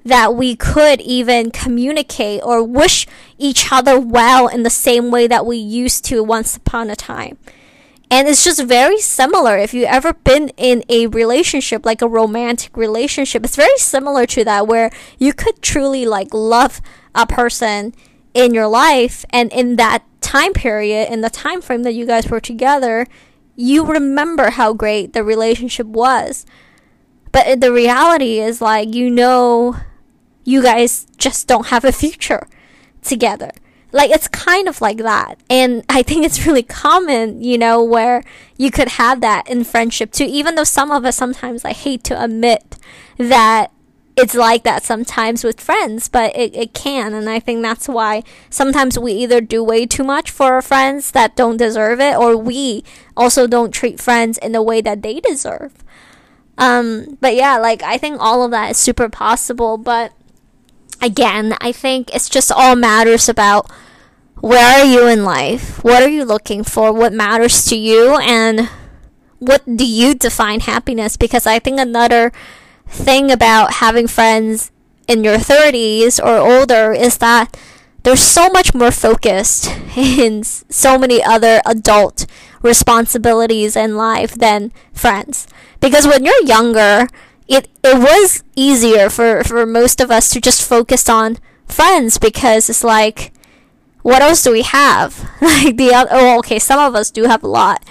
that 0.04 0.34
we 0.34 0.56
could 0.56 1.00
even 1.00 1.50
communicate 1.50 2.42
or 2.42 2.62
wish 2.62 3.06
each 3.38 3.72
other 3.72 3.98
well 3.98 4.48
in 4.48 4.62
the 4.62 4.70
same 4.70 5.10
way 5.10 5.26
that 5.26 5.46
we 5.46 5.56
used 5.56 6.04
to 6.06 6.22
once 6.22 6.56
upon 6.56 6.90
a 6.90 6.96
time. 6.96 7.38
And 8.10 8.28
it's 8.28 8.44
just 8.44 8.62
very 8.62 8.98
similar. 8.98 9.56
If 9.56 9.72
you've 9.72 9.86
ever 9.86 10.12
been 10.12 10.50
in 10.58 10.84
a 10.90 11.06
relationship, 11.06 11.86
like 11.86 12.02
a 12.02 12.08
romantic 12.08 12.76
relationship, 12.76 13.42
it's 13.42 13.56
very 13.56 13.78
similar 13.78 14.26
to 14.26 14.44
that 14.44 14.66
where 14.66 14.90
you 15.18 15.32
could 15.32 15.62
truly 15.62 16.04
like 16.04 16.34
love 16.34 16.82
a 17.14 17.26
person 17.26 17.94
in 18.34 18.52
your 18.52 18.66
life 18.66 19.24
and 19.30 19.50
in 19.50 19.76
that 19.76 20.04
time 20.20 20.52
period, 20.52 21.10
in 21.10 21.22
the 21.22 21.30
time 21.30 21.62
frame 21.62 21.84
that 21.84 21.94
you 21.94 22.04
guys 22.04 22.28
were 22.28 22.40
together, 22.40 23.06
you 23.56 23.84
remember 23.84 24.50
how 24.50 24.72
great 24.72 25.14
the 25.14 25.24
relationship 25.24 25.86
was. 25.86 26.44
But 27.32 27.62
the 27.62 27.72
reality 27.72 28.40
is 28.40 28.60
like 28.60 28.94
you 28.94 29.08
know 29.08 29.76
you 30.44 30.62
guys 30.62 31.06
just 31.16 31.46
don't 31.48 31.68
have 31.68 31.84
a 31.84 31.92
future 31.92 32.46
together. 33.02 33.50
Like 33.92 34.10
it's 34.10 34.28
kind 34.28 34.68
of 34.68 34.80
like 34.80 34.98
that. 34.98 35.38
And 35.50 35.84
I 35.88 36.02
think 36.02 36.24
it's 36.24 36.46
really 36.46 36.62
common, 36.62 37.42
you 37.42 37.58
know, 37.58 37.82
where 37.82 38.22
you 38.56 38.70
could 38.70 38.88
have 38.88 39.20
that 39.20 39.48
in 39.48 39.64
friendship 39.64 40.12
too, 40.12 40.26
even 40.28 40.54
though 40.54 40.64
some 40.64 40.90
of 40.90 41.04
us 41.04 41.16
sometimes 41.16 41.64
I 41.64 41.72
hate 41.72 42.02
to 42.04 42.22
admit 42.22 42.78
that 43.18 43.70
it's 44.16 44.34
like 44.34 44.62
that 44.64 44.82
sometimes 44.82 45.42
with 45.42 45.60
friends, 45.60 46.08
but 46.08 46.36
it, 46.36 46.54
it 46.54 46.74
can. 46.74 47.14
And 47.14 47.28
I 47.30 47.40
think 47.40 47.62
that's 47.62 47.88
why 47.88 48.22
sometimes 48.50 48.98
we 48.98 49.12
either 49.12 49.40
do 49.40 49.64
way 49.64 49.86
too 49.86 50.04
much 50.04 50.30
for 50.30 50.52
our 50.54 50.62
friends 50.62 51.12
that 51.12 51.36
don't 51.36 51.56
deserve 51.56 52.00
it, 52.00 52.16
or 52.16 52.36
we 52.36 52.84
also 53.16 53.46
don't 53.46 53.72
treat 53.72 54.00
friends 54.00 54.36
in 54.38 54.52
the 54.52 54.62
way 54.62 54.80
that 54.82 55.02
they 55.02 55.20
deserve. 55.20 55.72
Um, 56.58 57.16
but 57.20 57.34
yeah, 57.34 57.56
like 57.56 57.82
I 57.82 57.96
think 57.96 58.20
all 58.20 58.44
of 58.44 58.50
that 58.50 58.72
is 58.72 58.76
super 58.76 59.08
possible, 59.08 59.78
but 59.78 60.12
again, 61.02 61.56
I 61.60 61.72
think 61.72 62.14
it's 62.14 62.28
just 62.28 62.50
all 62.50 62.76
matters 62.76 63.28
about 63.28 63.70
where 64.40 64.80
are 64.80 64.84
you 64.84 65.06
in 65.06 65.24
life? 65.24 65.82
What 65.84 66.02
are 66.02 66.08
you 66.08 66.24
looking 66.24 66.64
for? 66.64 66.92
What 66.92 67.12
matters 67.12 67.64
to 67.66 67.76
you? 67.76 68.16
And 68.18 68.70
what 69.38 69.62
do 69.66 69.86
you 69.86 70.14
define 70.14 70.60
happiness? 70.60 71.16
Because 71.16 71.46
I 71.46 71.58
think 71.58 71.78
another 71.78 72.32
thing 72.86 73.30
about 73.30 73.74
having 73.74 74.06
friends 74.06 74.70
in 75.08 75.24
your 75.24 75.36
30s 75.36 76.22
or 76.22 76.38
older 76.38 76.92
is 76.92 77.18
that 77.18 77.56
there's 78.02 78.20
so 78.20 78.48
much 78.50 78.74
more 78.74 78.90
focused 78.90 79.68
in 79.96 80.42
so 80.42 80.98
many 80.98 81.22
other 81.22 81.60
adult 81.66 82.26
responsibilities 82.62 83.76
in 83.76 83.96
life 83.96 84.34
than 84.34 84.72
friends. 84.92 85.46
Because 85.80 86.06
when 86.06 86.24
you're 86.24 86.42
younger, 86.44 87.08
it 87.48 87.68
it 87.82 87.98
was 87.98 88.42
easier 88.56 89.10
for 89.10 89.44
for 89.44 89.66
most 89.66 90.00
of 90.00 90.10
us 90.10 90.30
to 90.30 90.40
just 90.40 90.66
focus 90.66 91.08
on 91.08 91.38
friends 91.66 92.18
because 92.18 92.68
it's 92.68 92.84
like 92.84 93.32
what 94.02 94.20
else 94.20 94.42
do 94.42 94.50
we 94.52 94.62
have? 94.62 95.30
Like 95.40 95.76
the 95.76 95.92
other 95.94 96.10
oh 96.12 96.38
okay 96.40 96.58
some 96.58 96.80
of 96.80 96.94
us 96.94 97.10
do 97.10 97.24
have 97.24 97.42
a 97.42 97.48
lot. 97.48 97.84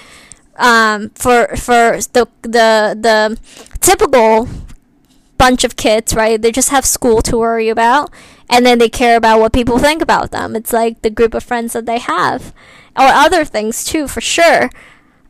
Um 0.58 1.10
for 1.16 1.56
for 1.56 2.00
the 2.14 2.28
the 2.42 2.96
the 3.00 3.38
typical 3.80 4.48
bunch 5.38 5.64
of 5.64 5.76
kids 5.76 6.14
right 6.14 6.40
they 6.40 6.52
just 6.52 6.70
have 6.70 6.86
school 6.86 7.20
to 7.24 7.36
worry 7.36 7.68
about 7.68 8.12
and 8.48 8.64
then 8.64 8.78
they 8.78 8.90
care 8.90 9.18
about 9.18 9.40
what 9.40 9.54
people 9.54 9.80
think 9.80 10.02
about 10.02 10.32
them. 10.32 10.56
It's 10.56 10.74
like 10.74 11.02
the 11.02 11.10
group 11.10 11.34
of 11.34 11.44
friends 11.44 11.74
that 11.74 11.86
they 11.86 12.00
have 12.00 12.54
or 12.96 13.08
other 13.08 13.46
things 13.46 13.84
too 13.84 14.08
for 14.08 14.22
sure. 14.22 14.70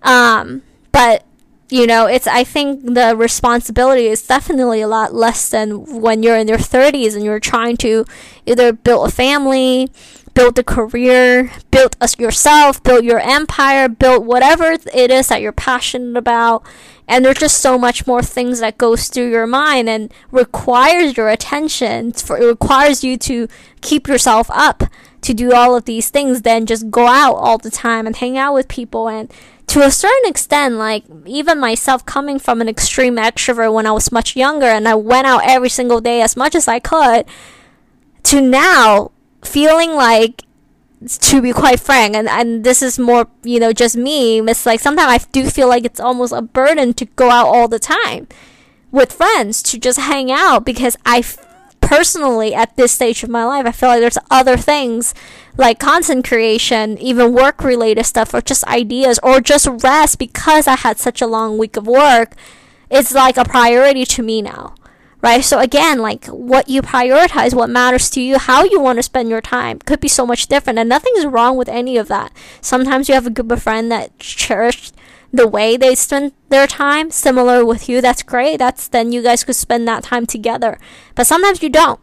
Um 0.04 0.64
but 0.92 1.24
you 1.72 1.88
know, 1.88 2.06
it's 2.06 2.28
I 2.28 2.44
think 2.44 2.84
the 2.84 3.16
responsibility 3.16 4.08
is 4.08 4.28
definitely 4.28 4.82
a 4.82 4.88
lot 4.88 5.14
less 5.14 5.50
than 5.50 6.02
when 6.02 6.22
you're 6.22 6.36
in 6.36 6.50
your 6.50 6.58
30s 6.58 7.16
and 7.16 7.24
you're 7.24 7.40
trying 7.40 7.78
to 7.78 8.06
either 8.46 8.74
build 8.74 9.08
a 9.08 9.12
family, 9.12 9.90
build 10.34 10.60
a 10.60 10.64
career, 10.64 11.50
build 11.72 11.96
yourself, 12.20 12.84
build 12.84 13.06
your 13.06 13.20
empire, 13.20 13.88
build 13.88 14.26
whatever 14.26 14.78
it 14.94 15.12
is 15.12 15.30
that 15.30 15.42
you're 15.42 15.54
passionate 15.54 16.18
about. 16.18 16.64
And 17.08 17.24
there's 17.24 17.40
just 17.40 17.60
so 17.60 17.78
much 17.78 18.06
more 18.06 18.22
things 18.22 18.60
that 18.60 18.78
goes 18.78 19.08
through 19.08 19.32
your 19.32 19.48
mind 19.48 19.88
and 19.90 20.14
requires 20.30 21.16
your 21.16 21.30
attention. 21.30 22.12
For, 22.12 22.38
it 22.38 22.46
requires 22.46 23.04
you 23.04 23.18
to 23.18 23.48
keep 23.80 24.08
yourself 24.08 24.50
up 24.52 24.84
to 25.22 25.34
do 25.34 25.54
all 25.54 25.76
of 25.76 25.86
these 25.86 26.10
things 26.10 26.42
than 26.42 26.66
just 26.66 26.90
go 26.90 27.08
out 27.08 27.36
all 27.36 27.58
the 27.58 27.70
time 27.70 28.08
and 28.08 28.16
hang 28.16 28.38
out 28.38 28.54
with 28.54 28.68
people 28.68 29.08
and 29.08 29.32
to 29.72 29.82
a 29.82 29.90
certain 29.90 30.30
extent, 30.30 30.76
like 30.76 31.06
even 31.26 31.58
myself 31.58 32.06
coming 32.06 32.40
from 32.40 32.60
an 32.60 32.68
extreme 32.68 33.16
extrovert 33.16 33.74
when 33.74 33.88
I 33.88 33.94
was 33.94 34.12
much 34.12 34.36
younger 34.36 34.66
and 34.66 34.86
I 34.86 34.96
went 34.96 35.28
out 35.28 35.44
every 35.46 35.70
single 35.70 36.02
day 36.02 36.22
as 36.22 36.36
much 36.36 36.56
as 36.56 36.68
I 36.68 36.80
could, 36.80 37.24
to 38.24 38.42
now 38.42 39.12
feeling 39.46 39.94
like 39.94 40.44
to 41.08 41.42
be 41.42 41.54
quite 41.54 41.80
frank 41.80 42.16
and, 42.16 42.28
and 42.28 42.66
this 42.66 42.82
is 42.82 43.00
more 43.00 43.28
you 43.44 43.60
know 43.60 43.74
just 43.74 43.96
me 43.96 44.40
it's 44.42 44.68
like 44.68 44.80
sometimes 44.80 45.12
i 45.12 45.18
do 45.32 45.50
feel 45.50 45.68
like 45.68 45.84
it's 45.84 46.00
almost 46.00 46.32
a 46.32 46.44
burden 46.44 46.94
to 46.94 47.06
go 47.16 47.32
out 47.32 47.48
all 47.48 47.68
the 47.68 47.80
time 47.80 48.28
with 48.92 49.12
friends 49.12 49.64
to 49.64 49.80
just 49.80 49.98
hang 50.02 50.32
out 50.32 50.64
because 50.64 50.96
i 51.04 51.24
personally 51.92 52.56
at 52.56 52.74
this 52.78 52.94
stage 52.94 53.22
of 53.22 53.30
my 53.30 53.44
life 53.44 53.66
i 53.66 53.72
feel 53.72 53.90
like 53.90 54.00
there's 54.00 54.18
other 54.30 54.56
things 54.56 55.14
like 55.58 55.78
content 55.78 56.26
creation 56.26 56.98
even 57.00 57.34
work 57.34 57.62
related 57.66 58.06
stuff 58.06 58.34
or 58.34 58.40
just 58.40 58.64
ideas 58.64 59.20
or 59.22 59.42
just 59.42 59.68
rest 59.84 60.18
because 60.18 60.68
i 60.68 60.78
had 60.78 60.98
such 60.98 61.22
a 61.22 61.28
long 61.28 61.58
week 61.58 61.76
of 61.76 61.86
work 61.86 62.32
it's 62.90 63.12
like 63.12 63.36
a 63.36 63.44
priority 63.44 64.06
to 64.06 64.24
me 64.24 64.42
now 64.42 64.74
right? 65.22 65.44
So 65.44 65.60
again 65.60 66.00
like 66.00 66.26
what 66.28 66.68
you 66.68 66.82
prioritize 66.82 67.54
what 67.54 67.70
matters 67.70 68.10
to 68.12 68.22
you 68.22 68.40
how 68.40 68.64
you 68.64 68.80
want 68.80 68.98
to 68.98 69.04
spend 69.04 69.30
your 69.30 69.42
time 69.42 69.78
could 69.80 70.00
be 70.00 70.08
so 70.08 70.26
much 70.26 70.48
different 70.48 70.80
and 70.80 70.90
nothing 70.90 71.14
is 71.18 71.26
wrong 71.26 71.58
with 71.58 71.70
any 71.70 71.98
of 71.98 72.08
that. 72.08 72.32
Sometimes 72.60 73.08
you 73.08 73.14
have 73.14 73.28
a 73.28 73.30
group 73.30 73.52
of 73.52 73.62
friends 73.62 73.90
that 73.90 74.18
cherish 74.18 74.92
the 75.34 75.48
way 75.48 75.78
they 75.78 75.96
spend 75.96 76.34
their 76.50 76.67
time 76.67 77.10
similar 77.12 77.65
with 77.65 77.88
you, 77.88 78.02
that's 78.02 78.24
great. 78.24 78.58
That's 78.58 78.88
then 78.88 79.12
you 79.12 79.22
guys 79.22 79.44
could 79.44 79.56
spend 79.56 79.88
that 79.88 80.04
time 80.04 80.26
together. 80.26 80.78
But 81.15 81.28
sometimes 81.28 81.63
you 81.63 81.70
don't. 81.70 82.00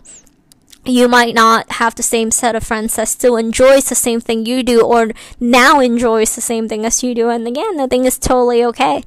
You 0.85 1.09
might 1.09 1.35
not 1.35 1.73
have 1.73 1.95
the 1.95 2.03
same 2.03 2.31
set 2.31 2.57
of 2.57 2.65
friends 2.65 2.97
that 2.97 3.09
still 3.09 3.37
enjoys 3.37 3.89
the 3.89 3.95
same 3.95 4.21
thing 4.21 4.47
you 4.47 4.63
do 4.63 4.81
or 4.81 5.11
now 5.39 5.81
enjoys 5.81 6.35
the 6.35 6.41
same 6.41 6.69
thing 6.69 6.87
as 6.87 7.03
you 7.03 7.15
do. 7.15 7.29
And 7.29 7.47
again, 7.47 7.79
I 7.79 7.87
think 7.87 8.07
it's 8.07 8.19
totally 8.19 8.65
okay. 8.65 9.03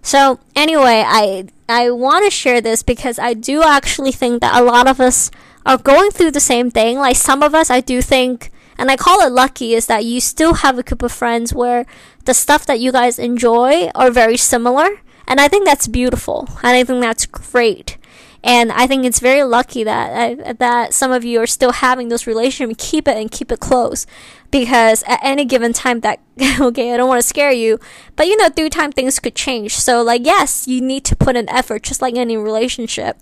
So 0.00 0.38
anyway, 0.56 1.04
I 1.06 1.48
I 1.68 1.90
want 1.90 2.24
to 2.24 2.30
share 2.30 2.60
this 2.60 2.82
because 2.82 3.18
I 3.18 3.34
do 3.34 3.62
actually 3.62 4.12
think 4.12 4.40
that 4.40 4.58
a 4.58 4.64
lot 4.64 4.86
of 4.86 5.00
us 5.00 5.30
are 5.66 5.78
going 5.78 6.10
through 6.10 6.30
the 6.30 6.40
same 6.40 6.70
thing. 6.70 6.98
Like 6.98 7.16
some 7.16 7.42
of 7.42 7.54
us, 7.54 7.70
I 7.70 7.80
do 7.80 8.00
think 8.00 8.50
and 8.78 8.90
I 8.90 8.96
call 8.96 9.20
it 9.20 9.32
lucky 9.32 9.74
is 9.74 9.86
that 9.86 10.04
you 10.04 10.20
still 10.20 10.54
have 10.54 10.78
a 10.78 10.82
group 10.82 11.02
of 11.02 11.12
friends 11.12 11.54
where 11.54 11.86
the 12.24 12.34
stuff 12.34 12.66
that 12.66 12.80
you 12.80 12.92
guys 12.92 13.18
enjoy 13.18 13.88
are 13.94 14.10
very 14.10 14.36
similar. 14.36 14.88
And 15.26 15.40
I 15.40 15.48
think 15.48 15.64
that's 15.64 15.88
beautiful. 15.88 16.48
And 16.62 16.76
I 16.76 16.84
think 16.84 17.00
that's 17.00 17.26
great. 17.26 17.96
And 18.42 18.70
I 18.72 18.86
think 18.86 19.06
it's 19.06 19.20
very 19.20 19.42
lucky 19.42 19.84
that 19.84 20.40
uh, 20.40 20.52
that 20.58 20.92
some 20.92 21.12
of 21.12 21.24
you 21.24 21.40
are 21.40 21.46
still 21.46 21.72
having 21.72 22.08
those 22.08 22.26
relationships. 22.26 22.90
Keep 22.90 23.08
it 23.08 23.16
and 23.16 23.30
keep 23.30 23.50
it 23.50 23.58
close, 23.58 24.06
because 24.50 25.02
at 25.04 25.20
any 25.22 25.44
given 25.44 25.72
time, 25.72 26.00
that 26.00 26.20
okay, 26.60 26.92
I 26.92 26.96
don't 26.96 27.08
want 27.08 27.22
to 27.22 27.28
scare 27.28 27.52
you, 27.52 27.78
but 28.16 28.26
you 28.26 28.36
know, 28.36 28.48
through 28.48 28.70
time 28.70 28.92
things 28.92 29.18
could 29.18 29.34
change. 29.34 29.76
So 29.76 30.02
like, 30.02 30.24
yes, 30.24 30.66
you 30.66 30.80
need 30.80 31.04
to 31.06 31.16
put 31.16 31.36
an 31.36 31.48
effort, 31.48 31.82
just 31.82 32.02
like 32.02 32.16
any 32.16 32.36
relationship 32.36 33.18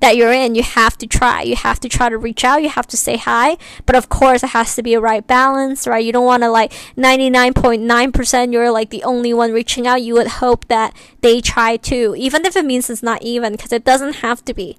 that 0.00 0.16
you're 0.16 0.32
in, 0.32 0.54
you 0.54 0.62
have 0.62 0.98
to 0.98 1.06
try. 1.06 1.42
You 1.42 1.56
have 1.56 1.80
to 1.80 1.88
try 1.88 2.08
to 2.08 2.18
reach 2.18 2.44
out. 2.44 2.62
You 2.62 2.68
have 2.68 2.86
to 2.88 2.96
say 2.96 3.16
hi. 3.16 3.56
But 3.86 3.96
of 3.96 4.08
course, 4.08 4.42
it 4.42 4.48
has 4.48 4.74
to 4.76 4.82
be 4.82 4.94
a 4.94 5.00
right 5.00 5.26
balance, 5.26 5.86
right? 5.86 6.04
You 6.04 6.12
don't 6.12 6.26
want 6.26 6.42
to 6.42 6.50
like 6.50 6.72
99.9% 6.96 8.52
you're 8.52 8.70
like 8.70 8.90
the 8.90 9.02
only 9.04 9.32
one 9.32 9.52
reaching 9.52 9.86
out. 9.86 10.02
You 10.02 10.14
would 10.14 10.26
hope 10.26 10.68
that 10.68 10.94
they 11.22 11.40
try 11.40 11.76
too, 11.76 12.14
even 12.16 12.44
if 12.44 12.56
it 12.56 12.64
means 12.64 12.90
it's 12.90 13.02
not 13.02 13.22
even, 13.22 13.52
because 13.52 13.72
it 13.72 13.84
doesn't 13.84 14.16
have 14.16 14.44
to 14.44 14.54
be. 14.54 14.76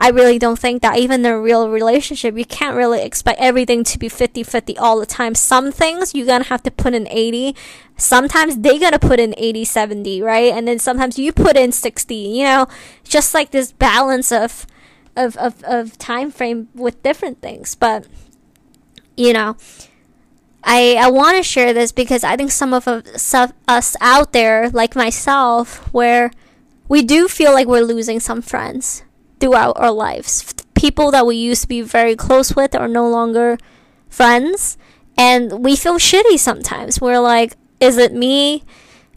I 0.00 0.10
really 0.10 0.38
don't 0.38 0.58
think 0.58 0.82
that 0.82 0.96
even 0.96 1.26
in 1.26 1.32
a 1.32 1.40
real 1.40 1.68
relationship, 1.68 2.38
you 2.38 2.44
can't 2.44 2.76
really 2.76 3.02
expect 3.02 3.40
everything 3.40 3.82
to 3.84 3.98
be 3.98 4.08
50 4.08 4.44
50 4.44 4.78
all 4.78 5.00
the 5.00 5.06
time. 5.06 5.34
Some 5.34 5.72
things 5.72 6.14
you're 6.14 6.26
gonna 6.26 6.44
have 6.44 6.62
to 6.62 6.70
put 6.70 6.94
in 6.94 7.08
80. 7.08 7.56
Sometimes 7.96 8.58
they're 8.58 8.78
gonna 8.78 9.00
put 9.00 9.18
in 9.18 9.34
80 9.36 9.64
70, 9.64 10.22
right? 10.22 10.52
And 10.52 10.68
then 10.68 10.78
sometimes 10.78 11.18
you 11.18 11.32
put 11.32 11.56
in 11.56 11.72
60, 11.72 12.14
you 12.14 12.44
know, 12.44 12.68
just 13.02 13.34
like 13.34 13.50
this 13.50 13.72
balance 13.72 14.30
of, 14.30 14.66
of, 15.16 15.36
of, 15.36 15.64
of 15.64 15.98
time 15.98 16.30
frame 16.30 16.68
with 16.74 17.02
different 17.02 17.42
things. 17.42 17.74
But, 17.74 18.06
you 19.16 19.32
know, 19.32 19.56
I, 20.62 20.94
I 20.94 21.10
want 21.10 21.38
to 21.38 21.42
share 21.42 21.72
this 21.72 21.90
because 21.90 22.22
I 22.22 22.36
think 22.36 22.52
some 22.52 22.72
of 22.72 22.86
us 22.86 23.96
out 24.00 24.32
there, 24.32 24.70
like 24.70 24.94
myself, 24.94 25.92
where 25.92 26.30
we 26.88 27.02
do 27.02 27.26
feel 27.26 27.52
like 27.52 27.66
we're 27.66 27.80
losing 27.80 28.20
some 28.20 28.42
friends 28.42 29.02
throughout 29.40 29.78
our 29.78 29.90
lives. 29.90 30.54
People 30.74 31.10
that 31.10 31.26
we 31.26 31.36
used 31.36 31.62
to 31.62 31.68
be 31.68 31.82
very 31.82 32.16
close 32.16 32.54
with 32.54 32.74
are 32.74 32.88
no 32.88 33.08
longer 33.08 33.58
friends, 34.08 34.78
and 35.16 35.64
we 35.64 35.76
feel 35.76 35.98
shitty 35.98 36.38
sometimes. 36.38 37.00
We're 37.00 37.20
like, 37.20 37.54
is 37.80 37.96
it 37.98 38.12
me? 38.12 38.62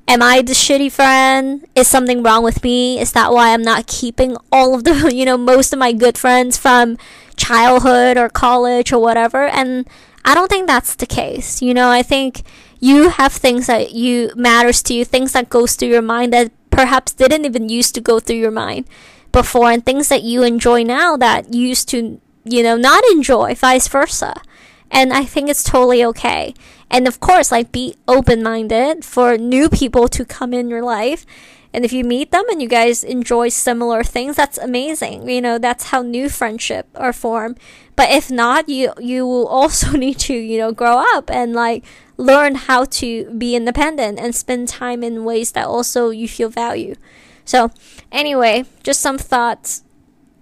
Am 0.07 0.21
I 0.21 0.41
the 0.41 0.53
shitty 0.53 0.91
friend? 0.91 1.65
Is 1.75 1.87
something 1.87 2.23
wrong 2.23 2.43
with 2.43 2.63
me? 2.63 2.99
Is 2.99 3.13
that 3.13 3.31
why 3.31 3.53
I'm 3.53 3.61
not 3.61 3.87
keeping 3.87 4.35
all 4.51 4.73
of 4.73 4.83
the, 4.83 5.11
you 5.13 5.25
know, 5.25 5.37
most 5.37 5.73
of 5.73 5.79
my 5.79 5.93
good 5.93 6.17
friends 6.17 6.57
from 6.57 6.97
childhood 7.37 8.17
or 8.17 8.29
college 8.29 8.91
or 8.91 8.99
whatever? 8.99 9.47
And 9.47 9.87
I 10.25 10.35
don't 10.35 10.49
think 10.49 10.67
that's 10.67 10.95
the 10.95 11.05
case. 11.05 11.61
You 11.61 11.73
know, 11.73 11.89
I 11.89 12.03
think 12.03 12.41
you 12.79 13.09
have 13.09 13.31
things 13.31 13.67
that 13.67 13.91
you 13.91 14.31
matters 14.35 14.81
to 14.83 14.93
you, 14.93 15.05
things 15.05 15.33
that 15.33 15.49
goes 15.49 15.75
through 15.75 15.89
your 15.89 16.01
mind 16.01 16.33
that 16.33 16.51
perhaps 16.71 17.13
didn't 17.13 17.45
even 17.45 17.69
used 17.69 17.93
to 17.95 18.01
go 18.01 18.19
through 18.19 18.37
your 18.37 18.51
mind 18.51 18.85
before 19.31 19.71
and 19.71 19.85
things 19.85 20.09
that 20.09 20.23
you 20.23 20.43
enjoy 20.43 20.83
now 20.83 21.17
that 21.17 21.53
you 21.53 21.67
used 21.67 21.89
to, 21.89 22.19
you 22.43 22.63
know, 22.63 22.75
not 22.77 23.03
enjoy, 23.11 23.55
vice 23.55 23.87
versa. 23.87 24.41
And 24.89 25.13
I 25.13 25.23
think 25.23 25.49
it's 25.49 25.63
totally 25.63 26.03
okay. 26.05 26.53
And 26.89 27.07
of 27.07 27.19
course, 27.19 27.51
like 27.51 27.71
be 27.71 27.95
open 28.07 28.43
minded 28.43 29.05
for 29.05 29.37
new 29.37 29.69
people 29.69 30.07
to 30.09 30.25
come 30.25 30.53
in 30.53 30.69
your 30.69 30.83
life. 30.83 31.25
And 31.73 31.85
if 31.85 31.93
you 31.93 32.03
meet 32.03 32.31
them 32.31 32.43
and 32.49 32.61
you 32.61 32.67
guys 32.67 33.01
enjoy 33.03 33.47
similar 33.47 34.03
things, 34.03 34.35
that's 34.35 34.57
amazing. 34.57 35.29
You 35.29 35.41
know, 35.41 35.57
that's 35.57 35.85
how 35.85 36.01
new 36.01 36.27
friendship 36.27 36.89
are 36.95 37.13
formed. 37.13 37.57
But 37.95 38.09
if 38.09 38.29
not, 38.29 38.67
you 38.67 38.91
you 38.99 39.25
will 39.25 39.47
also 39.47 39.91
need 39.97 40.19
to, 40.19 40.33
you 40.33 40.57
know, 40.57 40.73
grow 40.73 40.97
up 41.15 41.31
and 41.31 41.53
like 41.53 41.85
learn 42.17 42.55
how 42.55 42.85
to 42.85 43.31
be 43.37 43.55
independent 43.55 44.19
and 44.19 44.35
spend 44.35 44.67
time 44.67 45.01
in 45.03 45.23
ways 45.23 45.53
that 45.53 45.65
also 45.65 46.09
you 46.09 46.27
feel 46.27 46.49
value. 46.49 46.95
So, 47.45 47.71
anyway, 48.11 48.65
just 48.83 49.01
some 49.01 49.17
thoughts 49.17 49.83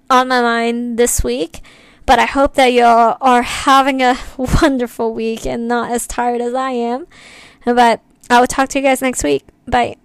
on 0.09 0.27
my 0.27 0.41
mind 0.41 0.97
this 0.97 1.23
week. 1.23 1.62
But 2.05 2.17
I 2.17 2.25
hope 2.25 2.55
that 2.55 2.73
you 2.73 2.83
all 2.83 3.17
are 3.21 3.43
having 3.43 4.01
a 4.01 4.17
wonderful 4.38 5.13
week 5.13 5.45
and 5.45 5.67
not 5.67 5.91
as 5.91 6.07
tired 6.07 6.41
as 6.41 6.53
I 6.53 6.71
am. 6.71 7.05
But 7.65 8.01
I 8.29 8.39
will 8.39 8.47
talk 8.47 8.69
to 8.69 8.79
you 8.79 8.85
guys 8.85 9.01
next 9.01 9.23
week. 9.23 9.45
Bye. 9.67 9.97